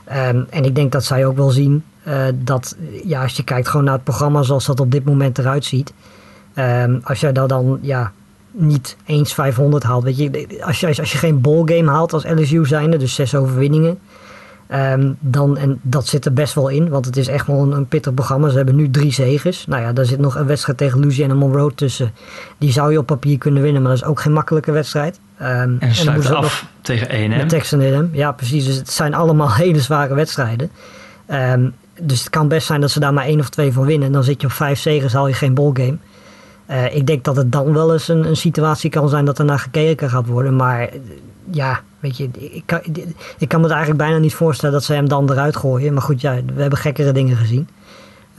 [0.03, 1.83] Ehm, en ik denk dat zij ook wel zien
[2.35, 5.65] dat ja, als je kijkt gewoon naar het programma zoals dat op dit moment eruit
[5.65, 5.93] ziet.
[6.53, 8.11] Ehm, als jij daar dan ja,
[8.51, 10.03] niet eens 500 haalt.
[10.03, 13.99] Weet je, als je, als je geen ballgame haalt als LSU zijnde, dus zes overwinningen.
[14.73, 17.71] Um, dan, en dat zit er best wel in, want het is echt wel een,
[17.71, 18.49] een, pittig programma.
[18.49, 19.65] Ze hebben nu drie zegens.
[19.65, 22.11] Nou ja, daar zit nog een wedstrijd tegen Louisiana Monroe tussen.
[22.57, 25.19] Die zou je op papier kunnen winnen, maar dat is ook geen makkelijke wedstrijd.
[25.41, 28.09] Um, en ze sluiten af nog, tegen 1 Met Texan A&M.
[28.11, 28.65] Ja, precies.
[28.65, 30.71] Dus het zijn allemaal hele zware wedstrijden.
[31.31, 34.07] Um, dus het kan best zijn dat ze daar maar één of twee van winnen.
[34.07, 35.97] En dan zit je op vijf zegens, haal je geen ballgame.
[36.69, 39.45] Uh, ik denk dat het dan wel eens een, een situatie kan zijn dat er
[39.45, 40.55] naar gekeken gaat worden.
[40.55, 40.89] Maar
[41.51, 42.79] ja, weet je, ik kan,
[43.37, 45.93] ik kan me het eigenlijk bijna niet voorstellen dat ze hem dan eruit gooien.
[45.93, 47.69] Maar goed, ja, we hebben gekkere dingen gezien.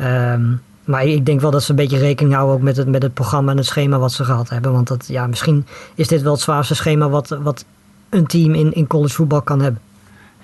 [0.01, 3.03] Um, maar ik denk wel dat ze een beetje rekening houden ook met het, met
[3.03, 4.73] het programma en het schema wat ze gehad hebben.
[4.73, 7.65] Want dat, ja, misschien is dit wel het zwaarste schema wat, wat
[8.09, 9.81] een team in, in college voetbal kan hebben.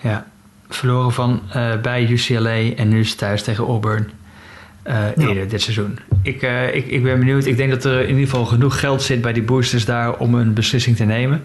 [0.00, 0.26] Ja,
[0.68, 4.10] verloren van uh, bij UCLA en nu is thuis tegen Auburn.
[4.86, 5.28] Uh, ja.
[5.28, 5.98] Eerder dit seizoen.
[6.22, 7.44] Ik, uh, ik, ik ben benieuwd.
[7.44, 10.34] Ik denk dat er in ieder geval genoeg geld zit bij die boosters daar om
[10.34, 11.44] een beslissing te nemen.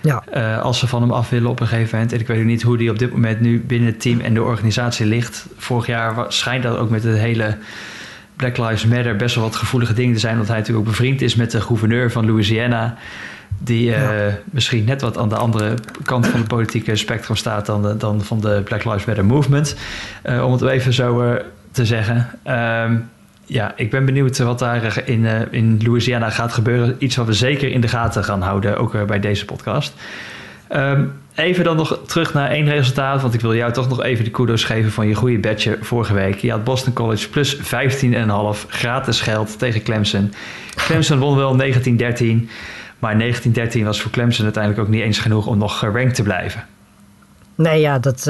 [0.00, 0.24] Ja.
[0.34, 2.12] Uh, als ze van hem af willen op een gegeven moment.
[2.12, 4.34] En ik weet ook niet hoe die op dit moment nu binnen het team en
[4.34, 5.46] de organisatie ligt.
[5.56, 7.56] Vorig jaar schijnt dat ook met het hele
[8.42, 10.36] Black Lives Matter best wel wat gevoelige dingen te zijn.
[10.36, 12.96] Want hij natuurlijk ook bevriend is met de gouverneur van Louisiana.
[13.58, 14.38] Die uh, ja.
[14.44, 15.74] misschien net wat aan de andere
[16.04, 19.76] kant van het politieke spectrum staat dan, de, dan van de Black Lives Matter movement.
[20.24, 21.38] Uh, om het even zo
[21.70, 22.28] te zeggen.
[22.86, 23.10] Um,
[23.46, 26.96] ja, ik ben benieuwd wat daar in, in Louisiana gaat gebeuren.
[26.98, 29.94] Iets wat we zeker in de gaten gaan houden, ook bij deze podcast.
[30.74, 34.24] Um, even dan nog terug naar één resultaat, want ik wil jou toch nog even
[34.24, 36.38] de kudos geven van je goede badge vorige week.
[36.38, 37.62] Je had Boston College plus 15,5
[38.68, 40.32] gratis geld tegen Clemson.
[40.74, 42.48] Clemson won wel 1913,
[42.98, 46.64] maar 1913 was voor Clemson uiteindelijk ook niet eens genoeg om nog gerankt te blijven.
[47.54, 48.24] Nee, ja, dat, uh,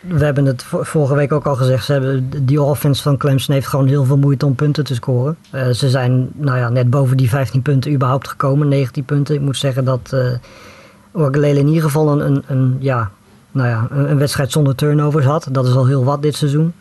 [0.00, 1.84] we hebben het vorige week ook al gezegd.
[1.84, 5.36] Ze hebben, die offense van Clemson heeft gewoon heel veel moeite om punten te scoren.
[5.54, 8.68] Uh, ze zijn nou ja, net boven die 15 punten überhaupt gekomen.
[8.68, 9.34] 19 punten.
[9.34, 10.32] Ik moet zeggen dat uh,
[11.12, 13.10] Orgelele in ieder geval een, een, ja,
[13.50, 15.48] nou ja, een, wedstrijd zonder turnovers had.
[15.50, 16.72] Dat is al heel wat dit seizoen.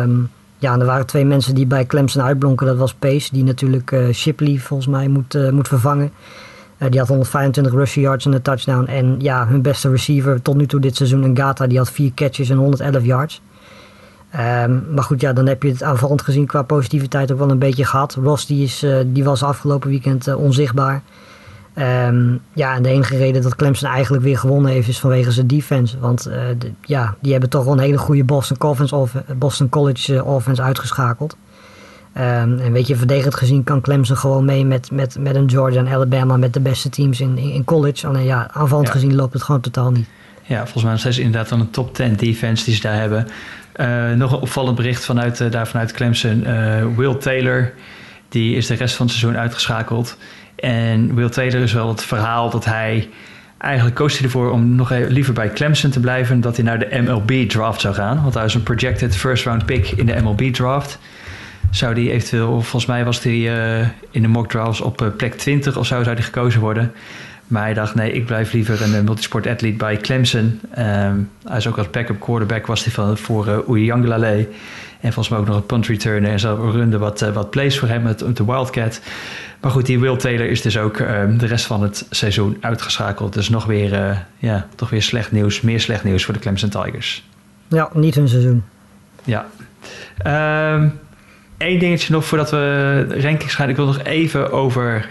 [0.00, 2.66] Um, ja, er waren twee mensen die bij Clemson uitblonken.
[2.66, 6.10] Dat was Pace, die natuurlijk uh, Shipley volgens mij moet, moet vervangen.
[6.78, 8.86] Uh, die had 125 rushing yards en een touchdown.
[8.86, 12.50] En ja, hun beste receiver tot nu toe dit seizoen, Ngata, die had vier catches
[12.50, 13.42] en 111 yards.
[14.64, 17.58] Um, maar goed, ja, dan heb je het aanvallend gezien qua positiviteit ook wel een
[17.58, 18.14] beetje gehad.
[18.14, 21.02] Ross die is, die was afgelopen weekend onzichtbaar.
[21.78, 25.46] Um, ja, en de enige reden dat Clemson eigenlijk weer gewonnen heeft is vanwege zijn
[25.46, 25.98] defense.
[25.98, 29.08] Want de, ja, die hebben toch wel een hele goede Boston,
[29.38, 31.36] Boston College offense uitgeschakeld.
[32.18, 35.78] Um, en weet je, verdedigend gezien kan Clemson gewoon mee met, met, met een Georgia
[35.78, 38.06] en Alabama met de beste teams in, in, college.
[38.06, 38.92] Alleen ja, aanvallend ja.
[38.92, 40.06] gezien loopt het gewoon totaal niet.
[40.42, 43.26] Ja, volgens mij is inderdaad dan een top 10 defense die ze daar hebben.
[43.76, 46.44] Uh, nog een opvallend bericht vanuit, uh, daar vanuit Clemson.
[46.96, 47.72] Will Taylor,
[48.28, 50.16] die is de rest van het seizoen uitgeschakeld.
[50.56, 53.08] En Will Taylor is wel het verhaal dat hij...
[53.58, 56.40] Eigenlijk koos hij ervoor om nog even liever bij Clemson te blijven...
[56.40, 58.22] dat hij naar de MLB draft zou gaan.
[58.22, 60.98] Want hij is een projected first round pick in de MLB draft
[61.70, 65.34] zou die eventueel, volgens mij was hij uh, in de mock drafts op uh, plek
[65.34, 66.92] 20 of zo zou die gekozen worden.
[67.46, 70.60] Maar hij dacht, nee, ik blijf liever een multisport athlete bij Clemson.
[70.78, 74.46] Um, hij is ook als backup quarterback was hij van, voor uh.
[75.00, 77.78] En volgens mij ook nog een punt returner en zo runde wat, uh, wat plays
[77.78, 79.00] voor hem met de Wildcat.
[79.60, 83.32] Maar goed, die Will Taylor is dus ook um, de rest van het seizoen uitgeschakeld.
[83.32, 86.68] Dus nog weer, uh, ja, toch weer slecht nieuws, meer slecht nieuws voor de Clemson
[86.68, 87.28] Tigers.
[87.68, 88.64] Ja, niet hun seizoen.
[89.24, 89.46] Ja.
[90.74, 90.98] Um,
[91.58, 93.68] Eén dingetje nog voordat we rankings gaan.
[93.68, 95.08] Ik wil nog even over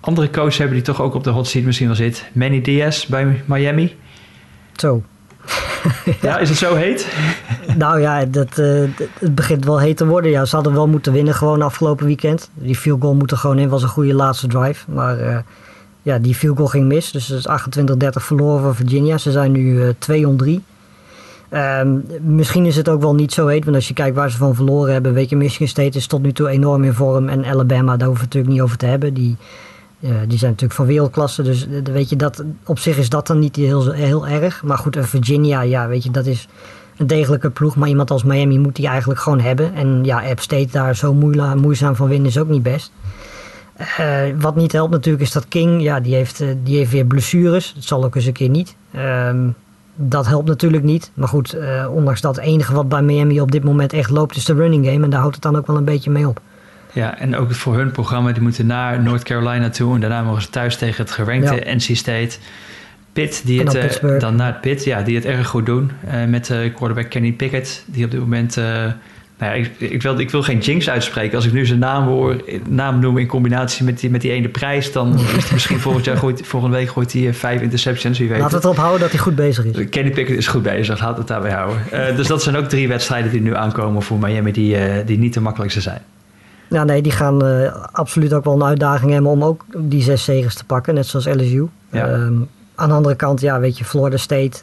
[0.00, 2.24] andere coaches hebben die toch ook op de hot seat misschien wel zit.
[2.32, 3.96] Manny Diaz bij Miami.
[4.72, 5.02] Zo.
[6.20, 7.16] ja, is het zo heet?
[7.76, 10.30] nou ja, dat, uh, het begint wel heet te worden.
[10.30, 12.50] Ja, ze hadden wel moeten winnen gewoon afgelopen weekend.
[12.54, 13.68] Die field goal moet er gewoon in.
[13.68, 14.90] was een goede laatste drive.
[14.90, 15.36] Maar uh,
[16.02, 17.10] ja, die field goal ging mis.
[17.10, 19.18] Dus het is 28-30 verloren voor Virginia.
[19.18, 20.62] Ze zijn nu uh, 2 om 3.
[21.54, 24.36] Um, misschien is het ook wel niet zo heet, want als je kijkt waar ze
[24.36, 27.44] van verloren hebben, weet je, Michigan State is tot nu toe enorm in vorm en
[27.44, 29.14] Alabama, daar hoeven we het natuurlijk niet over te hebben.
[29.14, 29.36] Die,
[30.02, 33.26] uh, die zijn natuurlijk van wereldklasse, dus uh, weet je, dat, op zich is dat
[33.26, 34.62] dan niet heel, heel erg.
[34.62, 36.48] Maar goed, Virginia, ja, weet je, dat is
[36.96, 39.74] een degelijke ploeg, maar iemand als Miami moet die eigenlijk gewoon hebben.
[39.74, 42.92] En ja, App State daar zo moeizaam van winnen is ook niet best.
[44.38, 47.72] wat niet helpt natuurlijk is dat King, ja, die heeft, die heeft weer blessures.
[47.74, 48.76] Dat zal ook eens een keer niet.
[49.28, 49.54] Um,
[49.94, 51.10] dat helpt natuurlijk niet.
[51.14, 51.56] Maar goed,
[51.90, 54.86] ondanks dat het enige wat bij Miami op dit moment echt loopt is de running
[54.86, 55.04] game.
[55.04, 56.40] En daar houdt het dan ook wel een beetje mee op.
[56.92, 59.94] Ja, en ook voor hun programma, die moeten naar North Carolina toe.
[59.94, 61.74] En daarna mogen ze thuis tegen het gerankte ja.
[61.74, 62.36] NC State.
[63.12, 65.90] Pitt, die het dan, dan naar Pitt, ja, die het erg goed doen.
[66.28, 68.58] met quarterback Kenny Pickett, die op dit moment
[69.42, 71.36] nou ja, ik, ik, wil, ik wil geen jinx uitspreken.
[71.36, 72.36] Als ik nu zijn naam, hoor,
[72.68, 76.04] naam noem in combinatie met die, met die ene prijs, dan is hij misschien volgend
[76.04, 78.18] jaar gooit, volgende week gooit hij vijf interceptions.
[78.18, 79.88] Wie weet Laat het erop houden dat hij goed bezig is.
[79.88, 81.82] Kenny Pickett is goed bezig, laat het daarbij houden.
[81.92, 85.18] Uh, dus dat zijn ook drie wedstrijden die nu aankomen voor Miami, die, uh, die
[85.18, 86.00] niet de makkelijkste zijn.
[86.72, 90.24] Ja, nee, die gaan uh, absoluut ook wel een uitdaging hebben om ook die zes
[90.24, 91.68] zegens te pakken, net zoals LSU.
[91.90, 92.08] Ja.
[92.08, 94.58] Um, aan de andere kant, ja, weet je, Florida State,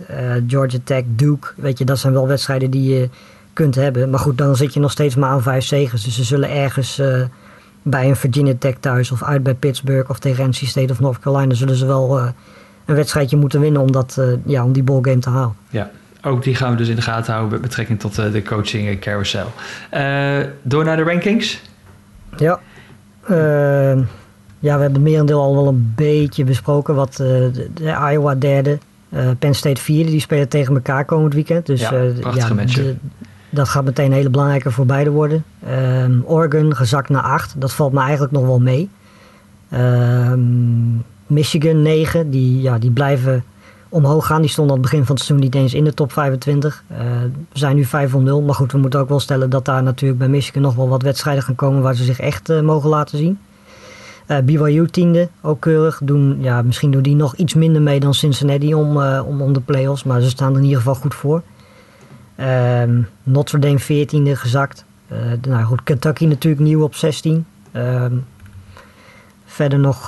[0.48, 3.10] Georgia Tech, Duke, weet je, dat zijn wel wedstrijden die je
[3.54, 4.10] kunt hebben.
[4.10, 6.04] Maar goed, dan zit je nog steeds maar aan vijf zegens.
[6.04, 7.22] Dus ze zullen ergens uh,
[7.82, 11.20] bij een Virginia Tech thuis of uit bij Pittsburgh of tegen NC State of North
[11.20, 12.20] Carolina zullen ze wel
[12.86, 15.56] een wedstrijdje moeten winnen om, dat, ja, om die ballgame te halen.
[15.70, 15.92] Ja,
[16.22, 19.52] ook die gaan we dus in de gaten houden met betrekking tot de coaching carousel.
[20.62, 21.62] door naar de rankings?
[22.38, 22.60] Ja.
[24.60, 26.96] ja, we hebben het merendeel al wel een beetje besproken.
[26.96, 28.78] Wat de, de Iowa derde,
[29.40, 31.66] Penn State vierde, die spelen tegen elkaar komend weekend.
[31.66, 31.90] Dus, ja,
[32.20, 32.96] prachtige ja, de,
[33.50, 35.44] dat gaat meteen een hele belangrijke voor beide worden.
[36.04, 37.54] Um, Oregon gezakt naar 8.
[37.58, 38.90] Dat valt me eigenlijk nog wel mee.
[39.74, 42.30] Um, Michigan 9.
[42.30, 43.44] Die, ja, die blijven
[43.90, 44.42] omhoog gaan.
[44.42, 46.84] Die stonden aan het begin van het seizoen niet eens in de top 25.
[46.92, 48.42] Uh, ehm, we zijn nu 5 0.
[48.42, 51.02] Maar goed, we moeten ook wel stellen dat daar natuurlijk bij Michigan nog wel wat
[51.02, 53.40] wedstrijden gaan komen waar ze zich echt uh, mogen laten zien.
[54.28, 56.02] Uh, BYU tiende, ook keurig.
[56.04, 59.62] Doen, ja, misschien doen die nog iets minder mee dan Cincinnati om, om, om de
[59.62, 60.04] playoffs.
[60.04, 61.42] Maar ze staan er in ieder geval goed voor.
[62.82, 64.86] Um, Notre Dame 14e gezakt.
[65.48, 67.34] Nou goed, Kentucky natuurlijk nieuw op 16.
[67.34, 67.46] Um,
[67.82, 68.14] ehm,
[69.46, 70.08] verder nog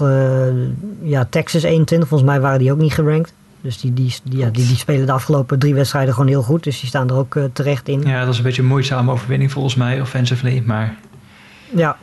[1.02, 2.10] ja, Texas 21.
[2.10, 3.34] Volgens mij waren die ook niet gerankt.
[3.62, 6.64] Dus die, die, die, ja, die, die spelen de afgelopen drie wedstrijden gewoon heel goed.
[6.64, 8.02] Dus die staan er ook uh, terecht in.
[8.02, 10.64] Ja, dat is een beetje een moeizame overwinning volgens mij, offensively.
[10.66, 10.96] Maar...
[11.76, 11.98] Ja,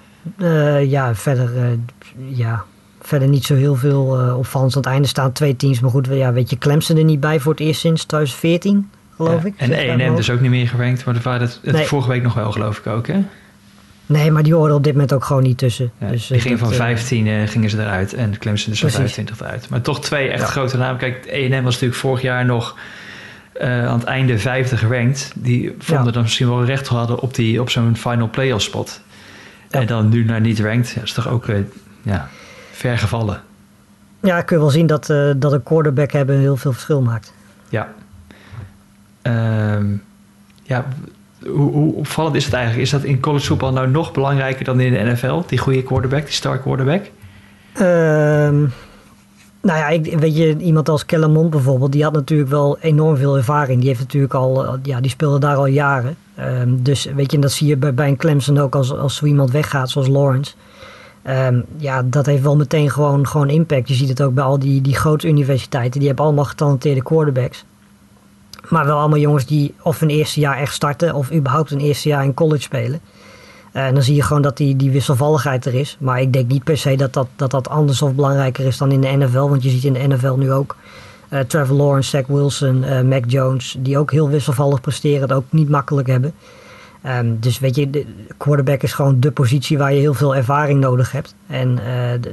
[0.81, 1.79] ja verder,
[2.29, 2.65] ja,
[3.01, 4.77] verder niet zo heel veel opvallends.
[4.77, 5.81] Aan het einde staan twee teams.
[5.81, 9.45] Maar goed, ja, weet je, Clemson er niet bij voor het eerst sinds 2014 geloof
[9.45, 9.55] ik.
[9.57, 12.53] En E&M dus ook niet meer gerankt, maar dat het, het vorige week nog wel,
[12.53, 13.25] geloof ik ook, hè?
[14.09, 15.91] Nee, maar die hoorden op dit moment ook gewoon niet tussen.
[15.99, 19.41] dus, die gingen van 15 uh, eh, gingen ze eruit en Clemson dus van 25
[19.41, 19.69] eruit.
[19.69, 20.99] Maar toch twee echt grote namen.
[20.99, 22.77] Kijk, E&M was natuurlijk vorig jaar nog
[23.61, 25.33] uh, aan het einde vijfde gerankt.
[25.35, 29.01] Die vonden dan misschien wel recht hadden op, die, op zo'n final playoff spot.
[29.71, 30.91] En dan nu naar niet ranked.
[30.91, 31.57] Ja, is toch ook uh,
[32.03, 32.29] ja,
[32.73, 33.43] ver gevallen.
[34.23, 37.33] Ja, kun je wel zien dat, dat een quarterback hebben heel veel verschil maakt.
[37.69, 37.95] Ja,
[39.29, 39.97] Ehm,
[40.63, 40.85] ja,
[41.47, 42.83] hoe, hoe, opvallend is het eigenlijk?
[42.85, 45.43] Is dat in college voetbal nou nog belangrijker dan in de NFL?
[45.47, 47.03] Die goede quarterback, die star quarterback?
[47.81, 48.73] Um,
[49.63, 53.37] nou ja, ik, weet je, iemand als Kellermond bijvoorbeeld, die had natuurlijk wel enorm veel
[53.37, 53.79] ervaring.
[53.79, 56.17] Die heeft natuurlijk al, ja, die speelde daar al jaren.
[56.41, 59.27] Um, dus weet je, dat zie je bij, bij een Clemson ook als, als zo
[59.27, 60.55] iemand weggaat, zoals Lawrence.
[61.29, 63.89] Um, ja, dat heeft wel meteen gewoon, gewoon impact.
[63.89, 65.99] Je ziet het ook bij al die, die grote universiteiten.
[65.99, 67.65] Die hebben allemaal getalenteerde quarterbacks.
[68.69, 72.09] Maar wel allemaal jongens die of een eerste jaar echt starten of überhaupt een eerste
[72.09, 73.01] jaar in college spelen.
[73.73, 75.97] Eh, en dan zie je gewoon dat die, die wisselvalligheid er is.
[76.01, 78.93] Maar ik denk niet per se dat dat, dat dat anders of belangrijker is dan
[78.93, 79.49] in de NFL.
[79.49, 80.77] Want je ziet in de NFL nu ook
[81.31, 83.77] uh, Trevor Lawrence, Zach Wilson, uh, Mac Jones.
[83.79, 85.21] Die ook heel wisselvallig presteren.
[85.21, 86.35] Het ook niet makkelijk hebben.
[87.07, 90.81] Um, dus weet je, de quarterback is gewoon de positie waar je heel veel ervaring
[90.81, 91.35] nodig hebt.
[91.47, 91.79] En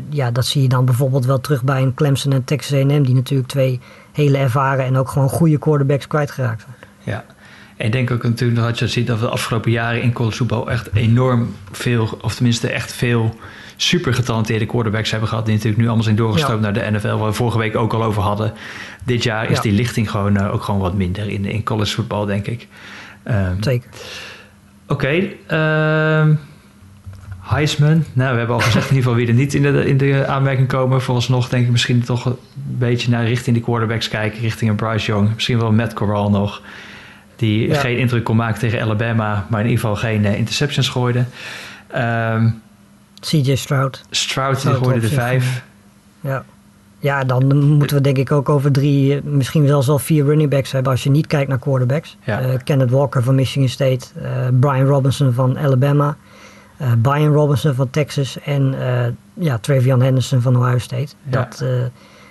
[0.10, 3.04] ja, dat zie je dan bijvoorbeeld wel terug bij een Clemson en Texas A&M.
[3.04, 3.80] Die natuurlijk twee
[4.16, 6.76] hele ervaren en ook gewoon goede quarterbacks kwijtgeraakt zijn.
[7.04, 7.26] Ja,
[7.78, 10.38] en ik denk ook natuurlijk dat je ziet dat we de afgelopen jaren in college
[10.38, 13.36] voetbal echt enorm veel, of tenminste echt veel
[13.76, 15.46] super getalenteerde quarterbacks hebben gehad.
[15.46, 18.04] Die natuurlijk nu allemaal zijn doorgestroomd naar de NFL, waar we vorige week ook al
[18.04, 18.54] over hadden.
[19.04, 22.26] Dit jaar is die lichting gewoon uh, ook gewoon wat minder in, in college voetbal,
[22.26, 22.68] denk ik.
[23.28, 23.90] Um, Zeker.
[24.88, 24.94] Oké.
[24.94, 26.36] Okay, ehm,
[27.46, 28.04] Heisman.
[28.14, 30.26] Nou, we hebben al gezegd in ieder geval wie er niet in de, in de
[30.28, 31.02] aanmerking komen.
[31.02, 34.42] Vooralsnog denk ik misschien toch een beetje naar richting de quarterbacks kijken.
[34.42, 35.34] Richting een Bryce Young.
[35.34, 36.62] Misschien wel Matt Corral nog.
[37.36, 39.46] Die geen indruk kon maken tegen Alabama.
[39.50, 41.20] Maar in ieder geval geen uh, interceptions gooide.
[41.20, 41.26] Um,
[42.02, 42.50] ehm,
[43.20, 44.02] CJ Stroud.
[44.10, 45.64] Stroud, die gooide de vijf.
[46.22, 46.46] Ja.
[47.00, 50.72] Ja, dan moeten we denk ik ook over drie, misschien zelfs wel vier running backs
[50.72, 52.18] hebben als je niet kijkt naar quarterbacks.
[52.24, 52.42] Ja.
[52.42, 54.30] Uh, Kenneth Walker van Michigan State, uh,
[54.60, 56.18] Brian Robinson van Alabama,
[56.82, 59.60] uh, Brian Robinson van Texas en uh, ja,
[60.00, 61.14] Henderson van Ohio State.
[61.24, 61.70] Dat, uh,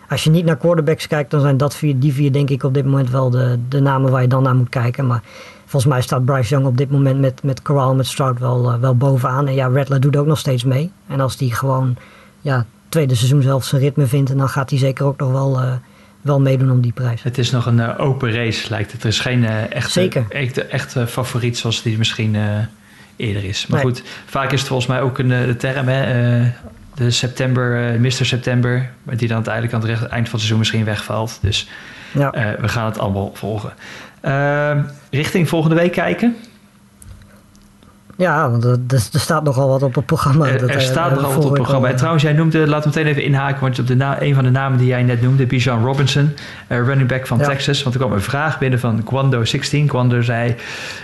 [0.08, 2.74] als je niet naar quarterbacks kijkt, dan zijn dat vier, die vier denk ik op
[2.74, 5.06] dit moment wel de, de namen waar je dan naar moet kijken.
[5.06, 5.22] Maar
[5.60, 8.96] volgens mij staat Bryce Young op dit moment met, met Corral met Stroud wel, wel
[8.96, 9.46] bovenaan.
[9.46, 10.92] En ja, Rattler doet ook nog steeds mee.
[11.06, 11.96] En als die gewoon
[12.40, 15.80] ja, tweede seizoen zelf zijn ritme vindt, dan gaat hij zeker ook nog wel
[16.24, 17.22] wel meedoen om die prijs.
[17.22, 19.02] Het is nog een open race, lijkt het.
[19.02, 22.58] Er is geen uh, echte, echte, echte, favoriet zoals die misschien uh,
[23.16, 23.66] eerder is.
[23.66, 26.46] Maar goed, vaak is het volgens mij ook een eh, de term, hè, uh,
[26.94, 28.10] de september, Mr.
[28.10, 31.38] September, die dan uiteindelijk aan het eind van het seizoen misschien wegvalt.
[31.42, 31.68] Dus
[32.12, 32.30] ja.
[32.60, 33.72] we gaan het allemaal volgen.
[34.20, 36.36] Ehm, richting volgende week kijken.
[38.16, 40.46] Ja, want er, er, staat nogal wat op het programma.
[40.46, 41.88] Er, er staat nogal wat op het programma.
[41.88, 44.44] En trouwens, jij noemde, laten we meteen even inhaken, want op de na, een van
[44.44, 46.34] de namen die jij net noemde, Bijan Robinson,
[46.68, 47.82] uh, running back van Texas.
[47.82, 49.84] Want er kwam een vraag binnen van Quando16.
[49.86, 50.54] Quando zei,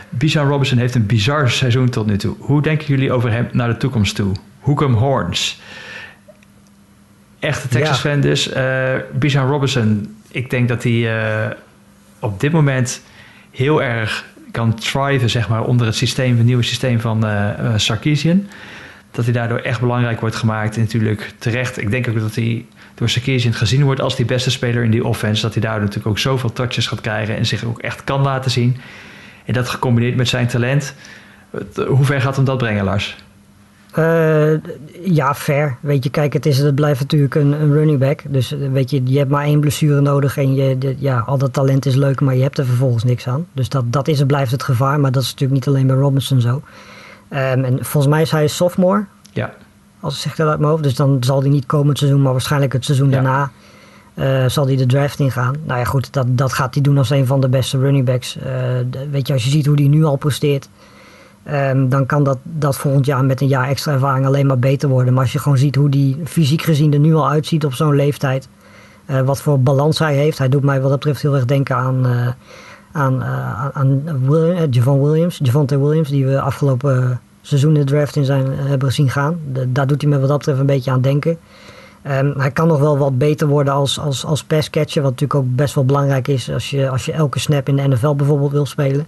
[0.08, 2.34] Bijan Robinson heeft een bizar seizoen tot nu toe.
[2.38, 4.32] Hoe denken jullie over hem naar de toekomst toe?
[4.60, 5.60] Hoekom Horns.
[7.38, 8.52] Echte Texas-fan dus.
[8.56, 11.50] Uh, Bijan Robinson, ik denk dat hij uh,
[12.18, 13.02] op dit moment
[13.50, 18.46] heel erg kan thriven zeg maar, onder het systeem, het nieuwe systeem van uh, Sarkisian.
[19.10, 20.74] Dat hij daardoor echt belangrijk wordt gemaakt.
[20.76, 21.80] En natuurlijk terecht.
[21.80, 25.04] Ik denk ook dat hij door Sarkisian gezien wordt als die beste speler in die
[25.04, 25.42] offense.
[25.42, 28.50] Dat hij daar natuurlijk ook zoveel touches gaat krijgen en zich ook echt kan laten
[28.50, 28.76] zien.
[29.44, 30.94] En dat gecombineerd met zijn talent.
[31.86, 33.16] Hoe ver gaat hem dat brengen, Lars?
[33.98, 34.52] Uh,
[35.04, 35.76] ja, fair.
[35.80, 38.22] Weet je, kijk, het, is, het blijft natuurlijk een, een running back.
[38.28, 40.36] Dus eh, weet je, je hebt maar één blessure nodig.
[40.36, 43.46] En je, ja, al dat talent is leuk, maar je hebt er vervolgens niks aan.
[43.52, 45.00] Dus dat, dat is en blijft het gevaar.
[45.00, 46.54] Maar dat is natuurlijk niet alleen bij Robinson zo.
[46.54, 49.04] Um, en volgens mij is hij sophomore.
[49.32, 49.54] Ja.
[50.00, 50.82] Als ik zeg dat uit mijn hoofd.
[50.82, 53.50] Dus dan zal hij niet komend seizoen, maar waarschijnlijk het seizoen daarna.
[54.14, 55.54] Uh, zal hij de draft ingaan.
[55.64, 58.36] Nou ja, goed, dat, dat gaat hij doen als een van de beste running backs.
[58.36, 58.44] Uh,
[59.10, 60.68] weet je, als je ziet hoe hij nu al presteert.
[61.52, 64.88] Um, dan kan dat, dat volgend jaar met een jaar extra ervaring alleen maar beter
[64.88, 65.12] worden.
[65.12, 67.94] Maar als je gewoon ziet hoe die fysiek gezien er nu al uitziet op zo'n
[67.94, 68.48] leeftijd.
[69.06, 70.38] Uh, wat voor balans hij heeft.
[70.38, 72.06] Hij doet mij wat dat betreft heel erg denken aan,
[72.92, 75.40] aan, uh, aan William, Javon Williams.
[75.42, 79.40] Javonte Williams, die we afgelopen seizoen in de draft in zijn hebben zien gaan.
[79.68, 81.38] Daar doet hij me wat dat betreft een beetje aan denken.
[82.06, 85.02] Um, hij kan nog wel wat beter worden als, als, als passcatcher.
[85.02, 87.88] Wat natuurlijk ook best wel belangrijk is als je, als je elke snap in de
[87.88, 89.06] NFL bijvoorbeeld wil spelen.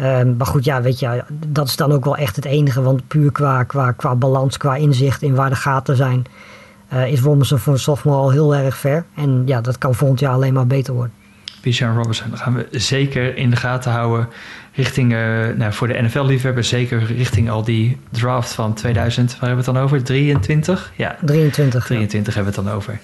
[0.00, 2.82] Um, maar goed, ja, weet je, dat is dan ook wel echt het enige.
[2.82, 6.24] Want puur qua, qua, qua balans, qua inzicht in waar de gaten zijn,
[6.92, 9.04] uh, is Robinson voor een sophomore al heel erg ver.
[9.16, 11.12] En ja, dat kan volgend jaar alleen maar beter worden.
[11.62, 14.28] Bijan Robinson, dat gaan we zeker in de gaten houden.
[14.72, 15.18] Richting, uh,
[15.56, 19.30] nou, voor de NFL-liefhebbers, zeker richting al die draft van 2000.
[19.30, 20.04] Waar hebben we het dan over?
[20.04, 20.92] 23?
[20.96, 21.84] Ja, 23.
[21.84, 22.42] 23 ja.
[22.42, 23.00] hebben we het dan over.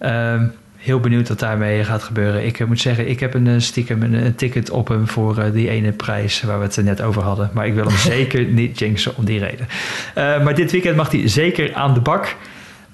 [0.00, 0.52] Um,
[0.84, 2.46] heel benieuwd wat daarmee gaat gebeuren.
[2.46, 5.38] Ik uh, moet zeggen, ik heb een uh, stiekem een, een, ticket op hem voor
[5.38, 7.50] uh, die ene prijs waar we het net over hadden.
[7.52, 9.66] Maar ik wil hem zeker niet jinxen om die reden.
[10.14, 12.36] maar dit weekend mag hij zeker aan de bak.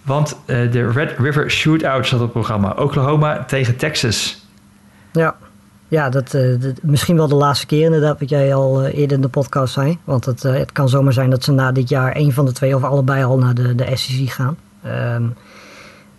[0.02, 2.70] Want de Red River Shootout staat op het programma.
[2.70, 4.46] Oklahoma tegen Texas.
[5.12, 5.36] Ja,
[5.88, 9.28] ja dat, dat, misschien wel de laatste keer inderdaad wat jij al eerder in de
[9.28, 9.98] podcast zei.
[10.04, 12.76] Want het, het kan zomaar zijn dat ze na dit jaar een van de twee
[12.76, 14.56] of allebei al naar de, de SEC gaan.
[14.86, 15.34] Um,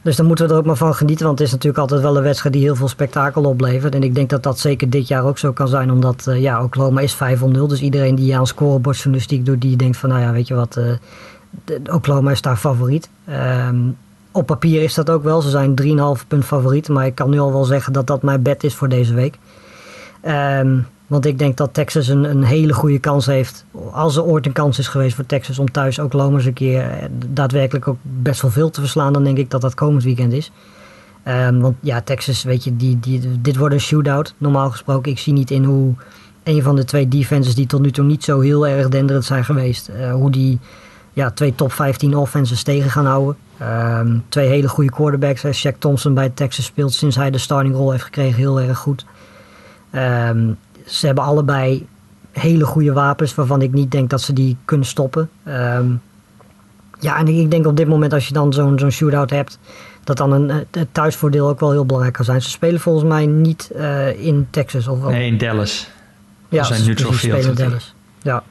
[0.02, 1.26] dus daar moeten we er ook maar van genieten.
[1.26, 3.96] Want het is natuurlijk altijd wel een wedstrijd die heel veel spektakel oplevert.
[3.96, 5.92] En ik denk dat dat zeker dit jaar ook zo kan zijn.
[5.92, 7.68] Omdat uh, ja, Oklahoma is 5 0.
[7.68, 11.94] Dus iedereen die aan scorebordjournalistiek doet, die denkt van nou ja, weet je wat, uh,
[11.94, 13.10] Oklahoma is daar favoriet.
[13.68, 13.98] Um,
[14.32, 15.42] op papier is dat ook wel.
[15.42, 15.74] Ze zijn
[16.22, 16.90] 3,5 punt favoriet.
[16.90, 19.38] Maar ik kan nu al wel zeggen dat dat mijn bed is voor deze week.
[20.24, 23.66] Um, want ik denk dat Texas een, een hele goede kans heeft.
[23.92, 26.90] Als er ooit een kans is geweest voor Texas om thuis Oklahoma eens een keer
[26.90, 30.34] eh, daadwerkelijk ook best wel veel te verslaan, dan denk ik dat dat komend weekend
[30.34, 30.52] is.
[31.28, 34.34] Um, want ja, Texas, weet je, die, die, dit wordt een shootout.
[34.38, 35.94] Normaal gesproken, ik zie niet in hoe
[36.44, 39.46] een van de twee defenses die tot nu toe niet zo heel erg denderend zijn
[39.46, 40.60] geweest, uh, hoe die
[41.14, 43.36] ja, twee top 15 offenses tegen gaan houden.
[43.62, 45.68] Um, twee hele goede quarterbacks.
[45.68, 49.06] Shaq Thompson bij Texas speelt sinds hij de starting role heeft gekregen heel erg goed.
[49.96, 50.58] Um,
[50.92, 51.88] ze hebben allebei
[52.32, 55.30] hele goede wapens waarvan ik niet denk dat ze die kunnen stoppen.
[55.48, 56.02] Um,
[57.00, 59.60] ja, en ik denk op dit moment als je dan zo'n zo'n shootout hebt,
[60.04, 62.42] dat dan een, het thuisvoordeel ook wel heel belangrijk kan zijn.
[62.42, 65.90] Ze spelen volgens mij niet uh, in Texas of Nee, in Dallas.
[66.50, 67.46] Ja, ze zijn neutral field.
[67.46, 67.96] in Dallas.
[68.22, 68.44] Ja.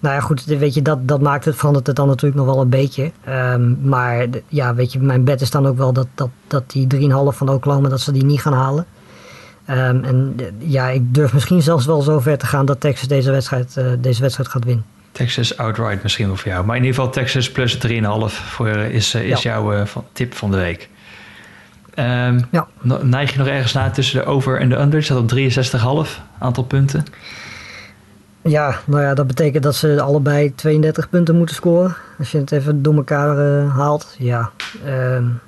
[0.00, 2.60] Nou ja, goed, weet je, dat, dat maakt het, verandert het dan natuurlijk nog wel
[2.60, 3.12] een beetje.
[3.28, 6.86] Um, maar ja, weet je, mijn bet is dan ook wel dat, dat, dat die
[6.94, 8.86] 3,5 van Oklahoma, dat ze die niet gaan halen.
[9.70, 13.30] Um, en ja, ik durf misschien zelfs wel zo ver te gaan dat Texas deze
[13.30, 14.84] wedstrijd, uh, deze wedstrijd gaat winnen.
[15.12, 16.64] Texas outright misschien wel voor jou.
[16.64, 17.80] Maar in ieder geval Texas plus 3,5
[18.26, 19.50] voor, uh, is, uh, is ja.
[19.50, 20.88] jouw uh, tip van de week.
[21.94, 22.66] Um, ja.
[23.02, 25.02] Neig je nog ergens naar tussen de over en de under?
[25.02, 25.38] Zat op
[26.06, 27.04] 63,5 aantal punten.
[28.42, 31.96] Ja, nou ja, dat betekent dat ze allebei 32 punten moeten scoren.
[32.18, 34.14] Als je het even door elkaar haalt.
[34.18, 34.50] Ja,
[34.86, 35.40] um,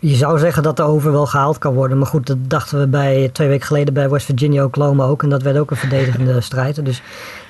[0.00, 1.98] je zou zeggen dat de over wel gehaald kan worden.
[1.98, 5.22] Maar goed, dat dachten we bij, twee weken geleden bij West Virginia Oklahoma ook.
[5.22, 6.84] En dat werd ook een verdedigende strijd.
[6.84, 7.02] Dus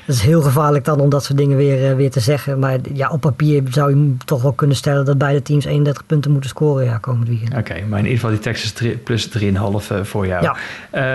[0.05, 2.59] het is heel gevaarlijk dan om dat soort dingen weer, uh, weer te zeggen.
[2.59, 6.31] Maar ja, op papier zou je toch wel kunnen stellen dat beide teams 31 punten
[6.31, 7.51] moeten scoren ja, komend weekend.
[7.51, 10.43] Oké, okay, maar in ieder geval die Texas 3, plus 3,5 uh, voor jou.
[10.43, 10.57] Ja,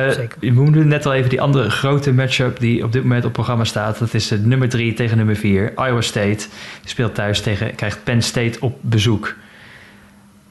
[0.07, 0.37] uh, zeker.
[0.39, 3.33] Je noemde net al even die andere grote matchup die op dit moment op het
[3.33, 3.99] programma staat.
[3.99, 5.73] Dat is de nummer 3 tegen nummer 4.
[5.75, 6.45] Iowa State
[6.81, 9.35] die speelt thuis tegen, krijgt Penn State op bezoek.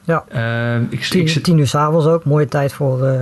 [0.05, 0.25] Ja.
[0.29, 2.25] Ehm, ik, Tien, ik zit, tien uur s'avonds ook.
[2.25, 3.21] Mooie tijd voor, eh,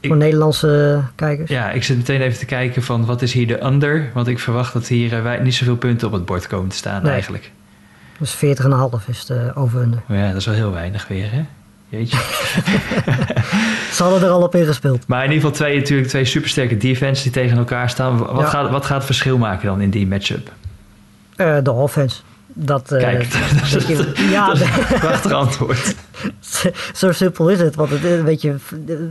[0.00, 1.50] Ik- voor Nederlandse eh, kijkers.
[1.50, 4.10] ja, ik zit meteen even te kijken van wat is hier de under.
[4.14, 6.76] Want ik verwacht dat hier eh, wij- niet zoveel punten op het bord komen te
[6.76, 7.12] staan Nee.
[7.12, 7.50] eigenlijk.
[8.18, 10.02] Dus 40,5 is de over-under.
[10.08, 11.44] Ja, dat is wel heel weinig weer, hè?
[11.88, 12.16] Jeetje.
[13.92, 15.06] Ze hadden er al op ingespeeld.
[15.06, 18.18] maar in ieder geval twee, natuurlijk twee supersterke defenses die tegen elkaar staan.
[18.18, 18.44] Wat, Ja.
[18.46, 20.52] gaat, wat gaat het verschil maken dan in die matchup?
[21.62, 22.20] De offense.
[22.54, 23.32] Dat, eh, Kijk,
[23.72, 25.94] dat je, ja, dat is een prachtig antwoord.
[26.94, 27.74] zo simpel is het.
[27.74, 28.54] Want het, eh, weet je,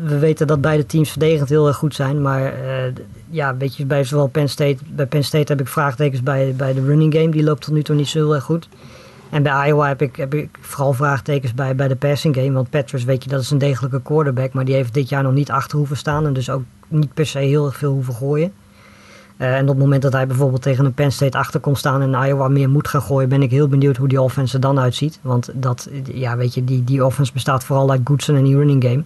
[0.04, 2.22] we weten dat beide teams verdedigend heel erg goed zijn.
[2.22, 2.94] Maar eh,
[3.30, 6.74] ja, weet je, bij zowel Penn State, bij Penn State heb ik vraagtekens bij, bij
[6.74, 7.30] de running game.
[7.30, 8.68] Die loopt tot nu toe niet zo heel erg goed.
[9.30, 12.52] En bij Iowa heb ik, heb ik vooral vraagtekens bij, bij de passing game.
[12.52, 14.54] Want Petrus, weet je, dat is een degelijke quarterback.
[14.54, 16.26] Maar die heeft dit jaar nog niet achter hoeven staan.
[16.26, 18.54] En dus ook niet per se heel erg veel hoeven gooien.
[19.42, 22.02] Eh, en op het moment dat hij bijvoorbeeld tegen een Penn State achter komt staan
[22.02, 24.80] en Iowa meer moet gaan gooien, ben ik heel benieuwd hoe die offense er dan
[24.80, 25.20] uitziet.
[25.22, 28.84] Want dat, ja, weet je, die, die offense bestaat vooral uit Goodson en die running
[28.84, 29.04] game.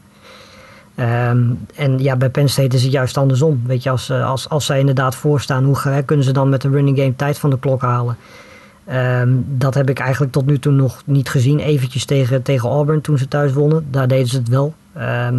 [0.95, 1.43] Ehm,
[1.75, 3.61] en ja, bij Penn State is het juist andersom.
[3.65, 6.69] Weet je, als, eh, als, als zij inderdaad voorstaan, hoe kunnen ze dan met de
[6.69, 8.17] running game tijd van de klok halen?
[8.85, 11.59] Ehm, dat heb ik eigenlijk tot nu toe nog niet gezien.
[11.59, 13.87] Eventjes tegen, tegen Auburn toen ze thuis wonnen.
[13.91, 14.73] Daar deden ze het wel.
[14.93, 15.37] Ehm,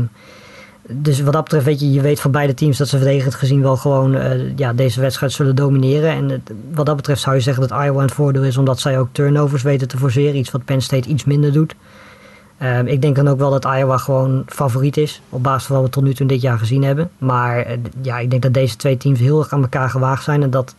[0.88, 3.62] dus wat dat betreft, weet je, je weet van beide teams dat ze verdedigend gezien
[3.62, 6.10] wel gewoon eh, ja, deze wedstrijd zullen domineren.
[6.10, 9.08] En wat dat betreft zou je zeggen dat Iowa een voordeel is, omdat zij ook
[9.12, 10.36] turnovers weten te forceren.
[10.36, 11.74] Iets wat Penn State iets minder doet.
[12.58, 15.84] Ehm, ik denk dan ook wel dat Iowa gewoon favoriet is, op basis van wat
[15.84, 17.10] we tot nu toe dit jaar gezien hebben.
[17.18, 20.42] Maar eh, ja, ik denk dat deze twee teams heel erg aan elkaar gewaagd zijn
[20.42, 20.74] en dat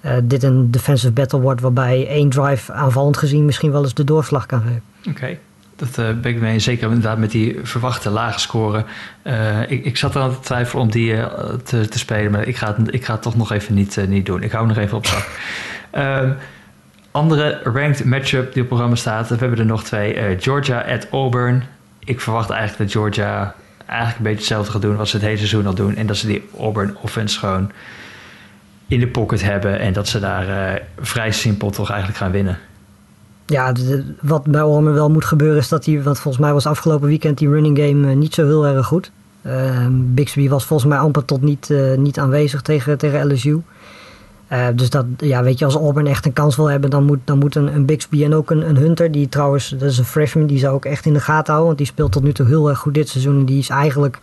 [0.00, 4.04] eh, dit een defensive battle wordt waarbij één drive aanvallend gezien misschien wel eens de
[4.04, 4.82] doorslag kan geven.
[5.08, 5.38] Oké,
[5.76, 6.64] dat eh, ben ik mee eens.
[6.64, 8.84] Zeker inderdaad met die verwachte lage score.
[9.22, 12.46] Eh, ik, ik zat er aan te twijfelen om die eh, te, te spelen, maar
[12.46, 14.42] ik ga het, ik ga het toch nog even niet, niet doen.
[14.42, 15.28] Ik hou nog even op zak.
[15.90, 16.32] Ehm,
[17.10, 20.38] andere ranked matchup die op het programma staat, we hebben er nog twee.
[20.38, 21.64] Georgia at Auburn.
[21.98, 23.54] Ik verwacht eigenlijk dat Georgia
[23.86, 25.96] eigenlijk een beetje hetzelfde gaat doen wat ze het hele seizoen al doen.
[25.96, 27.72] En dat ze die Auburn offense gewoon
[28.86, 29.78] in de pocket hebben.
[29.78, 32.58] En dat ze daar vrij simpel toch eigenlijk gaan winnen.
[33.52, 33.72] Ja,
[34.20, 37.38] wat bij Ormer wel moet gebeuren is dat hij, want volgens mij was afgelopen weekend
[37.38, 39.10] die running game eh, niet zo heel erg goed.
[39.42, 43.62] Ehm, Bixby was volgens mij amper tot niet, eh, niet aanwezig tegen, tegen LSU.
[44.46, 47.18] Eh, dus dat, ja, weet je, als Auburn echt een kans wil hebben, dan moet,
[47.24, 50.04] dan moet een, een Bixby en ook een, een Hunter, die trouwens, dat is een
[50.04, 52.46] freshman, die zou ook echt in de gaten houden, want die speelt tot nu toe
[52.46, 53.38] heel erg goed dit seizoen.
[53.38, 54.18] En die is eigenlijk,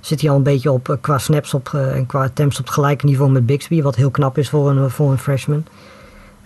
[0.00, 3.06] zit hij al een beetje op, qua snaps op, en qua attempts op het gelijke
[3.06, 5.64] niveau met Bixby, wat heel knap is voor een, voor een freshman.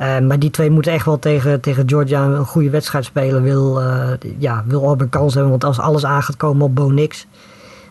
[0.03, 3.42] Eh, maar die twee moeten echt wel tegen, tegen Georgia een goede wedstrijd spelen.
[3.42, 5.50] Wil, eh, ja, wil Auburn kans hebben.
[5.50, 7.26] Want als alles aan gaat komen op Bo Nix,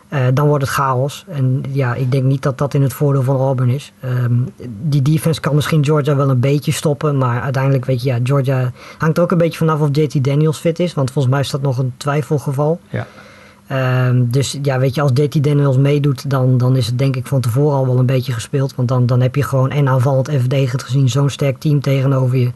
[0.10, 1.26] eh, dan wordt het chaos.
[1.28, 3.94] En ja, ik denk niet dat dat in het voordeel van Auburn is.
[4.00, 4.34] Ehm,
[4.82, 7.18] die defense kan misschien Georgia wel een beetje stoppen.
[7.18, 10.60] Maar uiteindelijk weet je, ja, Georgia hangt er ook een beetje vanaf of JT Daniels
[10.60, 10.94] fit is.
[10.94, 12.80] Want volgens mij is dat nog een twijfelgeval.
[12.90, 13.08] Ja.
[13.72, 17.28] Ehm, dus ja, weet je, als JT Daniels meedoet, dan, dan is het denk ik
[17.28, 18.76] van tevoren al wel een beetje gespeeld.
[18.76, 22.38] Want dan, dan heb je gewoon en aanvallend en verdedigend gezien zo'n sterk team tegenover
[22.38, 22.52] je.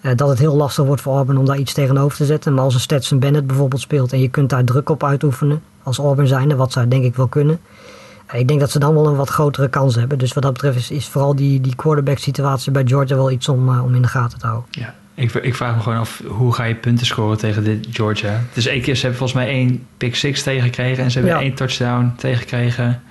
[0.00, 2.54] eh, dat het heel lastig wordt voor Auburn om daar iets tegenover te zetten.
[2.54, 5.98] Maar als een Stetson Bennett bijvoorbeeld speelt en je kunt daar druk op uitoefenen als
[5.98, 7.60] Auburn zijnde, wat zij denk ik wel kunnen.
[8.26, 10.18] Eh, ik denk dat ze dan wel een wat grotere kans hebben.
[10.18, 13.48] Dus wat dat betreft is, is vooral die, die quarterback situatie bij Georgia wel iets
[13.48, 14.68] om, eh, om in de gaten te houden.
[14.70, 18.42] Ja, ik, ik vraag me gewoon af, hoe ga je punten scoren tegen dit Georgia?
[18.52, 21.42] Is één keer, ze hebben volgens mij één pick six tegengekregen en ze hebben Ja.
[21.42, 23.02] één touchdown tegengekregen.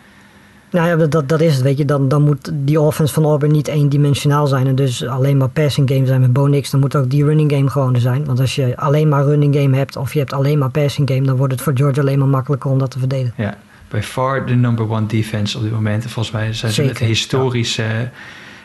[0.72, 1.86] Nou ja, dat, dat is het, weet je.
[1.86, 5.90] Dan, dan moet die offense van Auburn niet eendimensionaal zijn en dus alleen maar passing
[5.90, 6.70] game zijn met Bo Nix.
[6.70, 8.26] Dan moet ook die running game gewoon er zijn.
[8.26, 11.22] Want als je alleen maar running game hebt of je hebt alleen maar passing game,
[11.22, 13.34] dan wordt het voor Georgia alleen maar makkelijker om dat te verdedigen.
[13.44, 13.58] Ja,
[13.90, 16.04] by far de number one defense op dit moment.
[16.04, 18.02] En Volgens mij zijn ze met Zeker, historisch eh,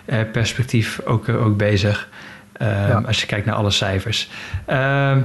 [0.05, 2.09] eh, perspectief ook, eh, ook bezig.
[2.59, 3.02] Ehm, Ja.
[3.06, 4.30] Als je kijkt naar alle cijfers.
[4.66, 5.20] Ehm,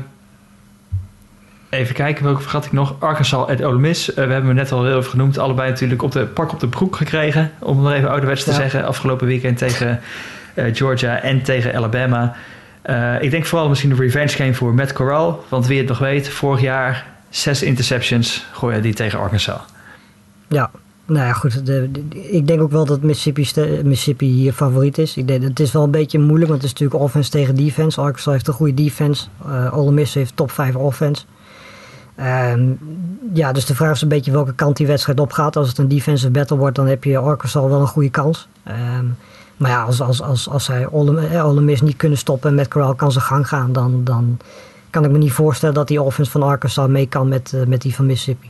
[1.70, 2.96] even kijken, welke vergat ik nog?
[3.00, 4.10] Arkansas en Ole Miss.
[4.10, 5.38] Eh, we hebben hem net al heel even genoemd.
[5.38, 7.52] Allebei natuurlijk op de pak op de broek gekregen.
[7.60, 8.56] Om het nog even ouderwets te Ja.
[8.56, 8.86] zeggen.
[8.86, 10.00] Afgelopen weekend tegen
[10.54, 12.36] eh, Georgia en tegen Alabama.
[12.82, 15.46] Eh, ik denk vooral misschien de revenge game voor Matt Corral.
[15.50, 19.60] Want wie het nog weet, vorig jaar zes interceptions gooien die tegen Arkansas.
[20.48, 20.70] Ja,
[21.06, 21.66] nou ja, goed.
[21.66, 23.42] De, ik denk ook wel dat Mississippi,
[23.84, 25.18] Mississippi hier favoriet is.
[25.18, 28.02] Ik denk, het is wel een beetje moeilijk, want het is natuurlijk offense tegen defense.
[28.02, 29.28] Arkansas heeft een goede defense.
[29.46, 31.26] Eh Ole Miss heeft top 5 offense.
[32.16, 32.72] Ehm,
[33.34, 35.56] ja, dus de vraag is een beetje welke kant die wedstrijd opgaat.
[35.56, 38.48] Als het een defensive battle wordt, dan heb je Arkansas wel een goede kans.
[38.64, 39.06] Ehm,
[39.58, 42.68] maar ja, als, als, als, als zij Ole, eh, Miss niet kunnen stoppen en met
[42.68, 44.38] Corral kan zijn gang gaan, dan, dan
[44.90, 47.82] kan ik me niet voorstellen dat die offense van Arkansas mee kan met, eh, met
[47.82, 48.50] die van Mississippi.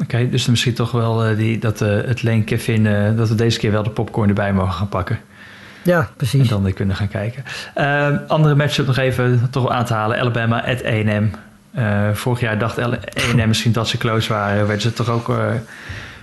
[0.00, 3.28] Oké, dus dan misschien toch wel eh, die, dat eh, het Lane Kiffin, eh, dat
[3.28, 5.18] we deze keer wel de popcorn erbij mogen gaan pakken.
[5.82, 6.48] Ja, En precies.
[6.48, 7.44] dan weer kunnen gaan kijken.
[8.28, 10.18] Andere matchup nog even toch aan te halen.
[10.18, 11.30] Alabama at A&M.
[12.14, 14.56] vorig jaar dacht E&M misschien dat ze close waren.
[14.66, 15.36] Werden ze toch ook,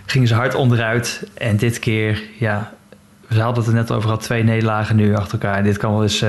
[0.06, 1.24] gingen ze hard onderuit.
[1.34, 2.72] En dit keer, ja,
[3.28, 5.58] we hadden het er net over gehad, twee nederlagen nu achter elkaar.
[5.58, 6.24] En dit kan wel eens,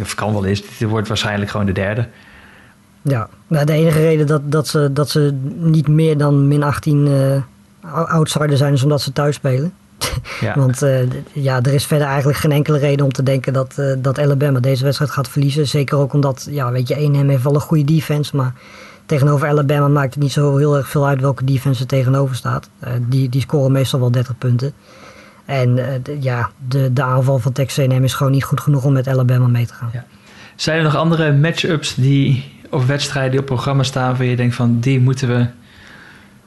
[0.00, 2.06] of kan wel eens, dit wordt waarschijnlijk gewoon de derde.
[3.02, 7.06] Ja, nou, de enige reden dat, dat, ze, dat ze niet meer dan min 18
[7.06, 7.42] uh,
[7.90, 9.72] outsider zijn is omdat ze thuis spelen.
[10.40, 10.54] Ja.
[10.60, 10.98] Want uh,
[11.32, 14.60] ja, er is verder eigenlijk geen enkele reden om te denken dat, uh, dat Alabama
[14.60, 15.68] deze wedstrijd gaat verliezen.
[15.68, 18.54] Zeker ook omdat, ja, weet je, 1 heeft wel een goede defense, maar
[19.06, 22.68] tegenover Alabama maakt het niet zo heel erg veel uit welke defense er tegenover staat.
[22.84, 24.72] Uh, die, die scoren meestal wel 30 punten.
[25.44, 28.92] En de, ja, de, de aanval van Texas A&M is gewoon niet goed genoeg om
[28.92, 29.90] met Alabama mee te gaan.
[29.92, 30.04] Ja.
[30.56, 34.54] Zijn er nog andere matchups die of wedstrijden die op programma staan waar je denkt
[34.54, 35.46] van die moeten we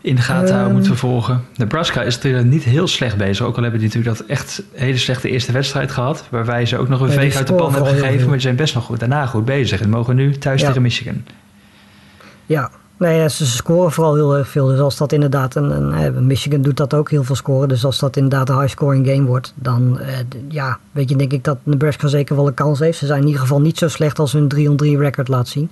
[0.01, 1.07] in de gaten houden, moeten we ehm.
[1.07, 1.45] volgen.
[1.55, 3.45] Nebraska is natuurlijk niet heel slecht bezig.
[3.45, 6.28] Ook al hebben die natuurlijk dat echt hele slechte eerste wedstrijd gehad.
[6.30, 8.23] Waarbij ze ook nog een ja, veeg uit de pan hebben gegeven.
[8.23, 9.82] Maar die zijn best nog goed, daarna goed bezig.
[9.82, 11.23] En mogen nu thuis tegen Michigan.
[12.45, 14.67] Ja, Nee, ze scoren vooral heel erg veel.
[14.67, 17.67] Dus als dat inderdaad een, een, Michigan doet dat ook heel veel scoren.
[17.67, 20.17] Dus als dat inderdaad een high scoring game wordt, dan eh,
[20.49, 22.97] ja, weet je, denk ik dat Nebraska zeker wel een kans heeft.
[22.97, 25.69] Ze zijn in ieder geval niet zo slecht als hun 3-3 record laat zien.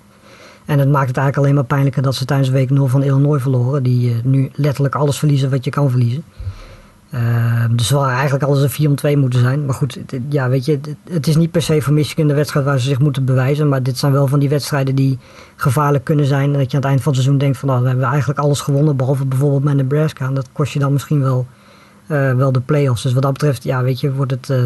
[0.65, 3.41] En het maakt het eigenlijk alleen maar pijnlijker dat ze tijdens week 0 van Illinois
[3.41, 3.83] verloren.
[3.83, 6.23] Die uh, nu letterlijk alles verliezen wat je kan verliezen.
[7.13, 9.65] Uh, dus wel eigenlijk alles een 4 om 2 moeten zijn.
[9.65, 12.65] Maar goed, het, ja, weet je, het, is niet per se voor Michigan de wedstrijd
[12.65, 13.69] waar ze zich moeten bewijzen.
[13.69, 15.19] Maar dit zijn wel van die wedstrijden die
[15.55, 16.53] gevaarlijk kunnen zijn.
[16.53, 18.39] En dat je aan het eind van het seizoen denkt van nou, we hebben eigenlijk
[18.39, 18.95] alles gewonnen.
[18.95, 20.25] Behalve bijvoorbeeld met Nebraska.
[20.25, 21.47] En dat kost je dan misschien wel,
[22.07, 23.01] uh, wel de play-offs.
[23.01, 24.57] Dus wat dat betreft, ja, weet je, wordt het uh,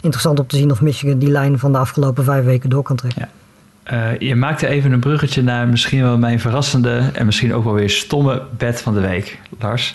[0.00, 2.96] interessant om te zien of Michigan die lijn van de afgelopen vijf weken door kan
[2.96, 3.22] trekken.
[3.22, 3.43] Ja.
[3.92, 7.74] Uh, je maakte even een bruggetje naar misschien wel mijn verrassende en misschien ook wel
[7.74, 9.94] weer stomme bed van de week, Lars.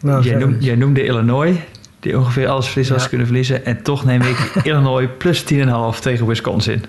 [0.00, 1.56] Nou, jij, noem, jij, noemde Illinois,
[2.00, 3.64] die ongeveer alles verliezen als ze kunnen verliezen.
[3.64, 6.84] En toch neem ik Illinois plus 10,5 tegen Wisconsin.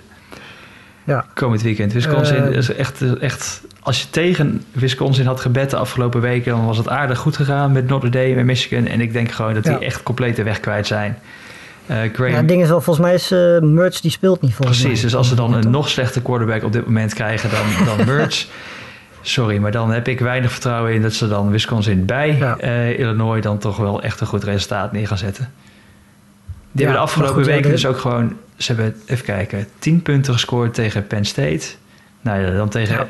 [1.03, 1.25] Ja.
[1.33, 1.93] Komend weekend.
[1.93, 3.61] Wisconsin uh, is echt, echt.
[3.79, 7.71] Als je tegen Wisconsin had gebed de afgelopen weken, dan was het aardig goed gegaan
[7.71, 8.87] met Notre Dame en Michigan.
[8.87, 11.17] En ik denk gewoon dat die echt compleet de weg kwijt zijn.
[11.87, 12.31] Uh, Graham...
[12.31, 15.01] Ja, het ding is wel, volgens mij is uh, Merch die speelt niet volgens Precies,
[15.01, 18.47] dus als ze dan een nog slechte quarterback op dit moment krijgen dan, dan Merch...
[19.25, 22.57] Sorry, maar dan heb ik weinig vertrouwen in dat ze dan Wisconsin bij ja.
[22.63, 25.53] uh, Illinois dan toch wel echt een goed resultaat neer gaan zetten.
[26.71, 30.73] Die hebben de afgelopen weken dus ook gewoon, ze hebben, even kijken, 10 punten gescoord
[30.73, 31.65] tegen Penn State.
[32.21, 33.07] Nou ja, dan tegen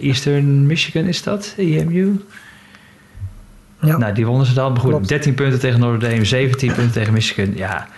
[0.00, 2.20] Eastern Michigan is dat, EMU.
[3.80, 3.96] Ja.
[3.96, 4.72] Nou, die wonnen ze dan.
[4.72, 7.52] Maar goed, 13 punten tegen Notre Dame, 17 punten tegen Michigan.
[7.56, 7.88] Ja,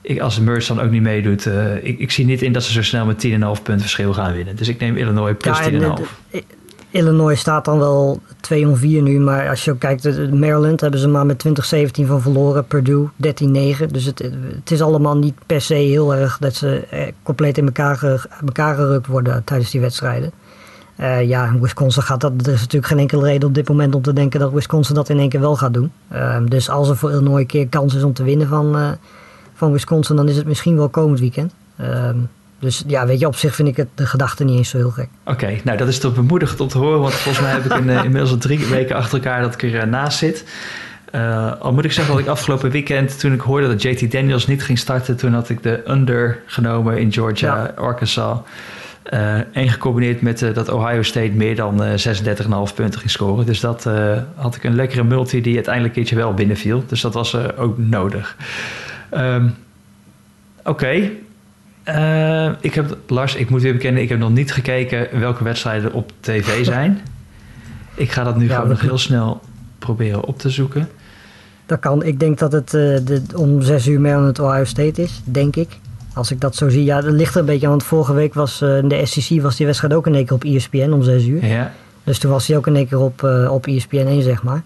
[0.00, 2.62] ik, als de Merce dan ook niet meedoet, uh, ik, ik, zie niet in dat
[2.62, 4.56] ze zo snel met 10,5 punten verschil gaan winnen.
[4.56, 5.96] Dus ik neem Illinois plus ja,
[6.32, 6.38] 10,5.
[6.90, 11.00] Illinois staat dan wel 2 om 4 nu, maar als je ook kijkt, Maryland hebben
[11.00, 13.10] ze maar met 2017 van verloren, Purdue 13-9.
[13.90, 14.18] Dus het,
[14.54, 18.74] het is allemaal niet per se heel erg dat ze eh, compleet in elkaar, elkaar
[18.74, 20.32] gerukt worden tijdens die wedstrijden.
[21.00, 22.32] Uh, ja, Wisconsin gaat dat.
[22.46, 25.08] Er is natuurlijk geen enkele reden op dit moment om te denken dat Wisconsin dat
[25.08, 25.92] in één keer wel gaat doen.
[26.12, 28.90] Uh, dus als er voor Illinois een keer kans is om te winnen van, uh,
[29.54, 31.52] van Wisconsin, dan is het misschien wel komend weekend.
[31.76, 32.16] Ehm,
[32.58, 34.90] dus ja, weet je, op zich vind ik het, de gedachte niet eens zo heel
[34.90, 35.08] gek.
[35.24, 37.88] Oké, nou dat is toch bemoedigend om te horen, want volgens mij heb ik een,
[37.88, 40.44] inmiddels al drie weken achter elkaar dat ik er naast zit.
[41.60, 44.64] al moet ik zeggen dat ik afgelopen weekend, toen ik hoorde dat JT Daniels niet
[44.64, 47.72] ging starten, toen had ik de under genomen in Georgia, ja.
[47.76, 48.38] Arkansas.
[49.02, 53.46] En gecombineerd met uh, dat Ohio State meer dan uh, eh, 36,5 punten ging scoren.
[53.46, 53.88] Dus dat
[54.34, 56.84] had ik een lekkere multi die uiteindelijk een keertje wel binnenviel.
[56.86, 58.36] Dus dat was ook nodig.
[59.14, 59.54] Um,
[60.64, 60.70] Oké.
[61.84, 62.56] Okay.
[62.60, 66.12] ik heb, Lars, ik moet weer bekennen, ik heb nog niet gekeken welke wedstrijden op
[66.20, 67.00] tv zijn.
[67.94, 69.40] Ik ga dat nu ja, gewoon nog heel snel
[69.78, 70.88] proberen op te zoeken.
[71.66, 72.02] Dat kan.
[72.02, 75.78] Ik denk dat het de, om 6 uur Maryland Ohio State is, denk ik.
[76.20, 77.72] Als ik dat zo zie, ja, dat ligt er een beetje aan.
[77.72, 80.44] Want vorige week was uh, de SEC was die wedstrijd ook in één keer op
[80.44, 81.46] ESPN om 6 uur.
[81.46, 81.72] Ja.
[82.04, 84.62] Dus toen was hij ook in één keer op, uh, op ESPN 1, zeg maar.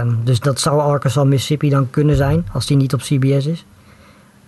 [0.00, 3.64] Um, dus dat zou Arkansas Mississippi dan kunnen zijn, als die niet op CBS is.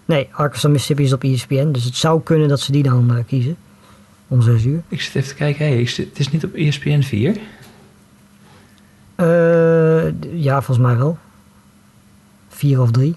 [0.05, 1.72] Nee, Arkansas Mississippi is op ESPN.
[1.72, 3.57] Dus het zou kunnen dat ze die dan uh, kiezen.
[4.28, 4.82] Om 6 uur.
[4.88, 5.66] Ik zit even te kijken.
[5.66, 7.36] Hey, het is niet op ESPN 4?
[10.32, 11.18] ja, volgens mij wel.
[12.48, 13.16] 4 of 3.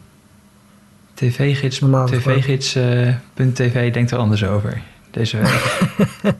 [1.17, 5.87] TV-gids, tv-gids.tv uh, denkt er anders over deze week.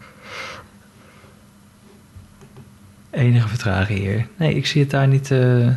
[3.10, 4.28] Enige vertraging hier.
[4.36, 5.32] Nee, ik zie het daar niet.
[5.32, 5.68] Uh,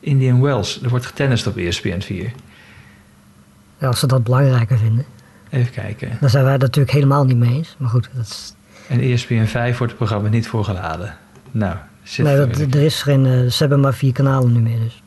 [0.00, 0.82] Indian Wells.
[0.82, 2.32] Er wordt getennist op ESPN 4.
[3.78, 5.04] Ja, als ze dat belangrijker vinden.
[5.50, 6.18] Even kijken.
[6.20, 7.76] Daar zijn wij natuurlijk helemaal niet mee eens.
[7.78, 8.54] Maar goed, dat is...
[8.88, 11.16] En ESPN 5 wordt het programma niet voorgeladen.
[11.50, 13.24] Nou, zit nee, dat, er is geen.
[13.24, 14.78] Uh, ze hebben maar vier kanalen nu meer.
[14.78, 15.02] Dus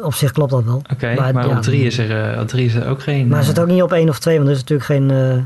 [0.00, 0.82] op zich klopt dat wel.
[0.92, 3.28] Oké, maar, op, drie is er, uh, op drie is er ook geen...
[3.28, 5.42] Maar is het ook niet op één of twee, want er is natuurlijk geen, uh,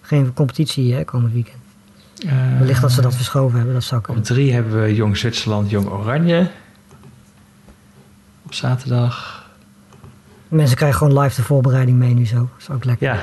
[0.00, 1.58] geen competitie hè, komend weekend.
[2.58, 4.22] Wellicht dat ze dat verschoven hebben, dat zou kunnen.
[4.22, 6.50] Op drie hebben we Jong Zwitserland, Jong Oranje.
[8.42, 9.44] Op zaterdag.
[10.48, 12.36] Mensen krijgen gewoon live de voorbereiding mee nu zo.
[12.36, 13.06] Dat is ook lekker.
[13.06, 13.18] Ja.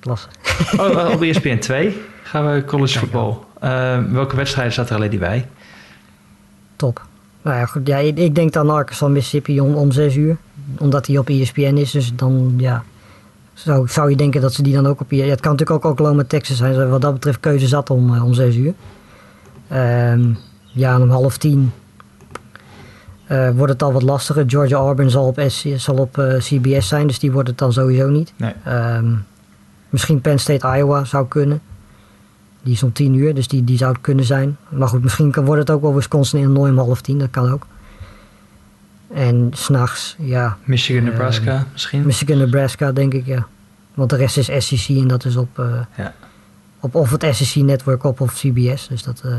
[0.00, 0.28] Klasse.
[0.76, 3.46] Oh, op ESPN 2 gaan we college voetbal.
[3.64, 5.48] Uh, welke wedstrijden staat er alleen die bij?
[6.76, 7.06] Top.
[7.42, 7.86] Nou ja, goed.
[7.86, 10.36] Ja, ik denk dan Arkansas Mississippi om, om 6 uur.
[10.78, 11.90] Omdat hij op ESPN is.
[11.90, 12.82] Dus dan ja,
[13.52, 15.10] zou, zou je denken dat ze die dan ook op...
[15.10, 16.88] Ja, het kan natuurlijk ook Oklahoma, Texas zijn.
[16.88, 18.74] Wat dat betreft keuze zat om, om 6 uur.
[19.72, 20.38] Um,
[20.72, 21.72] ja, en om half tien
[23.30, 24.44] uh, wordt het al wat lastiger.
[24.46, 27.06] Georgia Auburn zal op, SC, zal op uh, CBS zijn.
[27.06, 28.32] Dus die wordt het dan sowieso niet.
[28.36, 28.52] Nee.
[28.68, 29.24] Um,
[29.88, 31.60] misschien Penn State, Iowa zou kunnen.
[32.62, 34.56] Die is om tien uur, dus die, die zou het kunnen zijn.
[34.68, 37.18] Maar goed, misschien kan, wordt het ook wel Wisconsin Illinois om half tien.
[37.18, 37.66] Dat kan ook.
[39.14, 40.56] En s'nachts, ja.
[40.64, 42.02] Michigan, Nebraska uh, misschien?
[42.06, 43.46] Michigan, Nebraska, denk ik, ja.
[43.94, 46.14] Want de rest is SEC en dat is op, uh, ja.
[46.80, 48.88] op of het SEC-network op of CBS.
[48.88, 49.32] Dus dat, uh,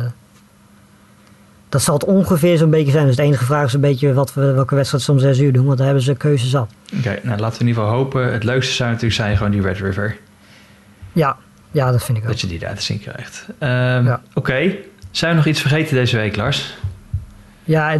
[1.70, 3.06] dat zal het ongeveer zo'n beetje zijn.
[3.06, 5.54] Dus de enige vraag is een beetje wat we, welke wedstrijd ze om zes uur
[5.54, 5.66] doen.
[5.66, 6.70] Want daar hebben ze keuze zat.
[6.86, 8.34] Oké, okay, nou laten we in ieder geval hopen.
[8.34, 10.18] Het leukste zou natuurlijk zijn gewoon die Red River.
[11.14, 11.38] Ja,
[11.72, 12.30] ja dat vind ik ook.
[12.30, 13.46] Dat je die daar te zien krijgt.
[13.48, 13.68] Um,
[14.06, 14.22] ja.
[14.30, 14.80] Oké, okay.
[15.12, 16.78] zijn we nog iets vergeten deze week, Lars?
[17.64, 17.98] Ja,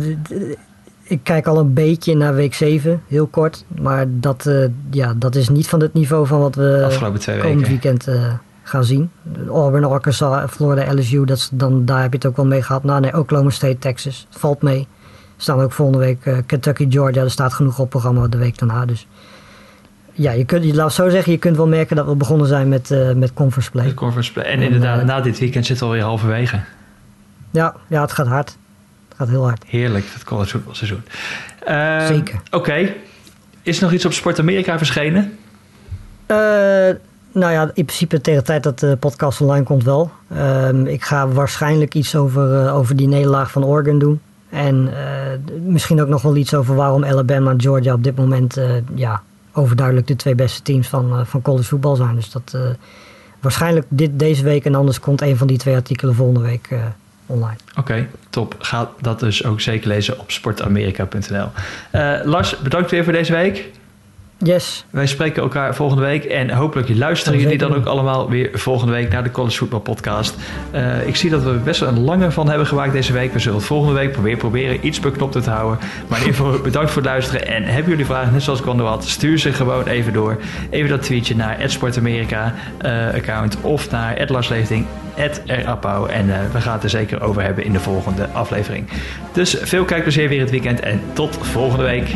[1.04, 3.66] ik kijk al een beetje naar week 7, heel kort.
[3.68, 7.38] Maar dat, uh, ja, dat is niet van het niveau van wat we afgelopen twee
[7.40, 7.72] komend weken.
[7.72, 9.12] weekend uh, gaan zien.
[9.48, 12.84] Auburn, Arkansas, Florida, LSU, dat, dan, daar heb je het ook wel mee gehad.
[12.84, 14.80] Nou nee, Oklahoma State, Texas, valt mee.
[14.80, 17.24] Er staan ook volgende week uh, Kentucky, Georgia.
[17.24, 18.86] Er staat genoeg op programma de week daarna.
[18.86, 19.08] Dus
[20.22, 22.92] ja, je kunt, laat zo zeggen, je kunt wel merken dat we begonnen zijn met,
[22.92, 23.86] uh, met conference play.
[23.86, 24.46] Met play.
[24.46, 26.60] En, en inderdaad, uh, na dit weekend zitten we alweer halverwege.
[27.52, 28.58] Ja, ja, het gaat hard.
[29.08, 29.64] Het gaat heel hard.
[29.68, 31.04] Heerlijk, het college voetbalseizoen.
[31.68, 32.36] Uh, Zeker.
[32.46, 32.58] Oké.
[32.58, 32.98] Okay.
[33.62, 35.38] Is er nog iets op Sport Amerika verschenen?
[36.28, 36.38] Uh,
[37.32, 40.12] nou ja, in principe tegen de tijd dat de podcast online komt wel.
[40.38, 44.22] Um, ik ga waarschijnlijk iets over, uh, over die nederlaag van Oregon doen.
[44.50, 44.90] En
[45.66, 48.62] misschien ook nog wel iets over waarom Alabama en Georgia op dit moment
[48.96, 49.22] ja,
[49.54, 52.16] overduidelijk de twee beste teams van, uh, van college voetbal zijn.
[52.16, 52.62] Dus dat uh,
[53.40, 56.80] waarschijnlijk dit, deze week en anders komt een van die twee artikelen volgende week uh,
[57.26, 57.58] online.
[57.78, 58.56] Oké, top.
[58.60, 61.48] Ga dat dus ook zeker lezen op sportamerika.nl.
[62.24, 63.70] Lars, bedankt weer voor deze week.
[64.44, 64.86] Yes.
[64.90, 69.12] Wij spreken elkaar volgende week en hopelijk luisteren jullie dan ook allemaal weer volgende week
[69.12, 70.36] naar de College Football Podcast.
[70.76, 73.34] Uh, ik zie dat we best wel een lange van hebben gemaakt deze week.
[73.34, 75.80] We zullen het volgende week proberen, proberen iets beknopt te houden.
[76.08, 77.48] Maar in ieder geval bedankt voor het luisteren.
[77.48, 80.38] En hebben jullie vragen, net zoals ik al had, stuur ze gewoon even door.
[80.70, 82.54] Even dat tweetje naar @sportamerika
[82.86, 84.86] uh, account of naar @larsleefding
[85.46, 88.88] @rapau en uh, we gaan het er zeker over hebben in de volgende aflevering.
[89.34, 92.10] Dus veel kijkplezier weer het weekend en tot volgende week.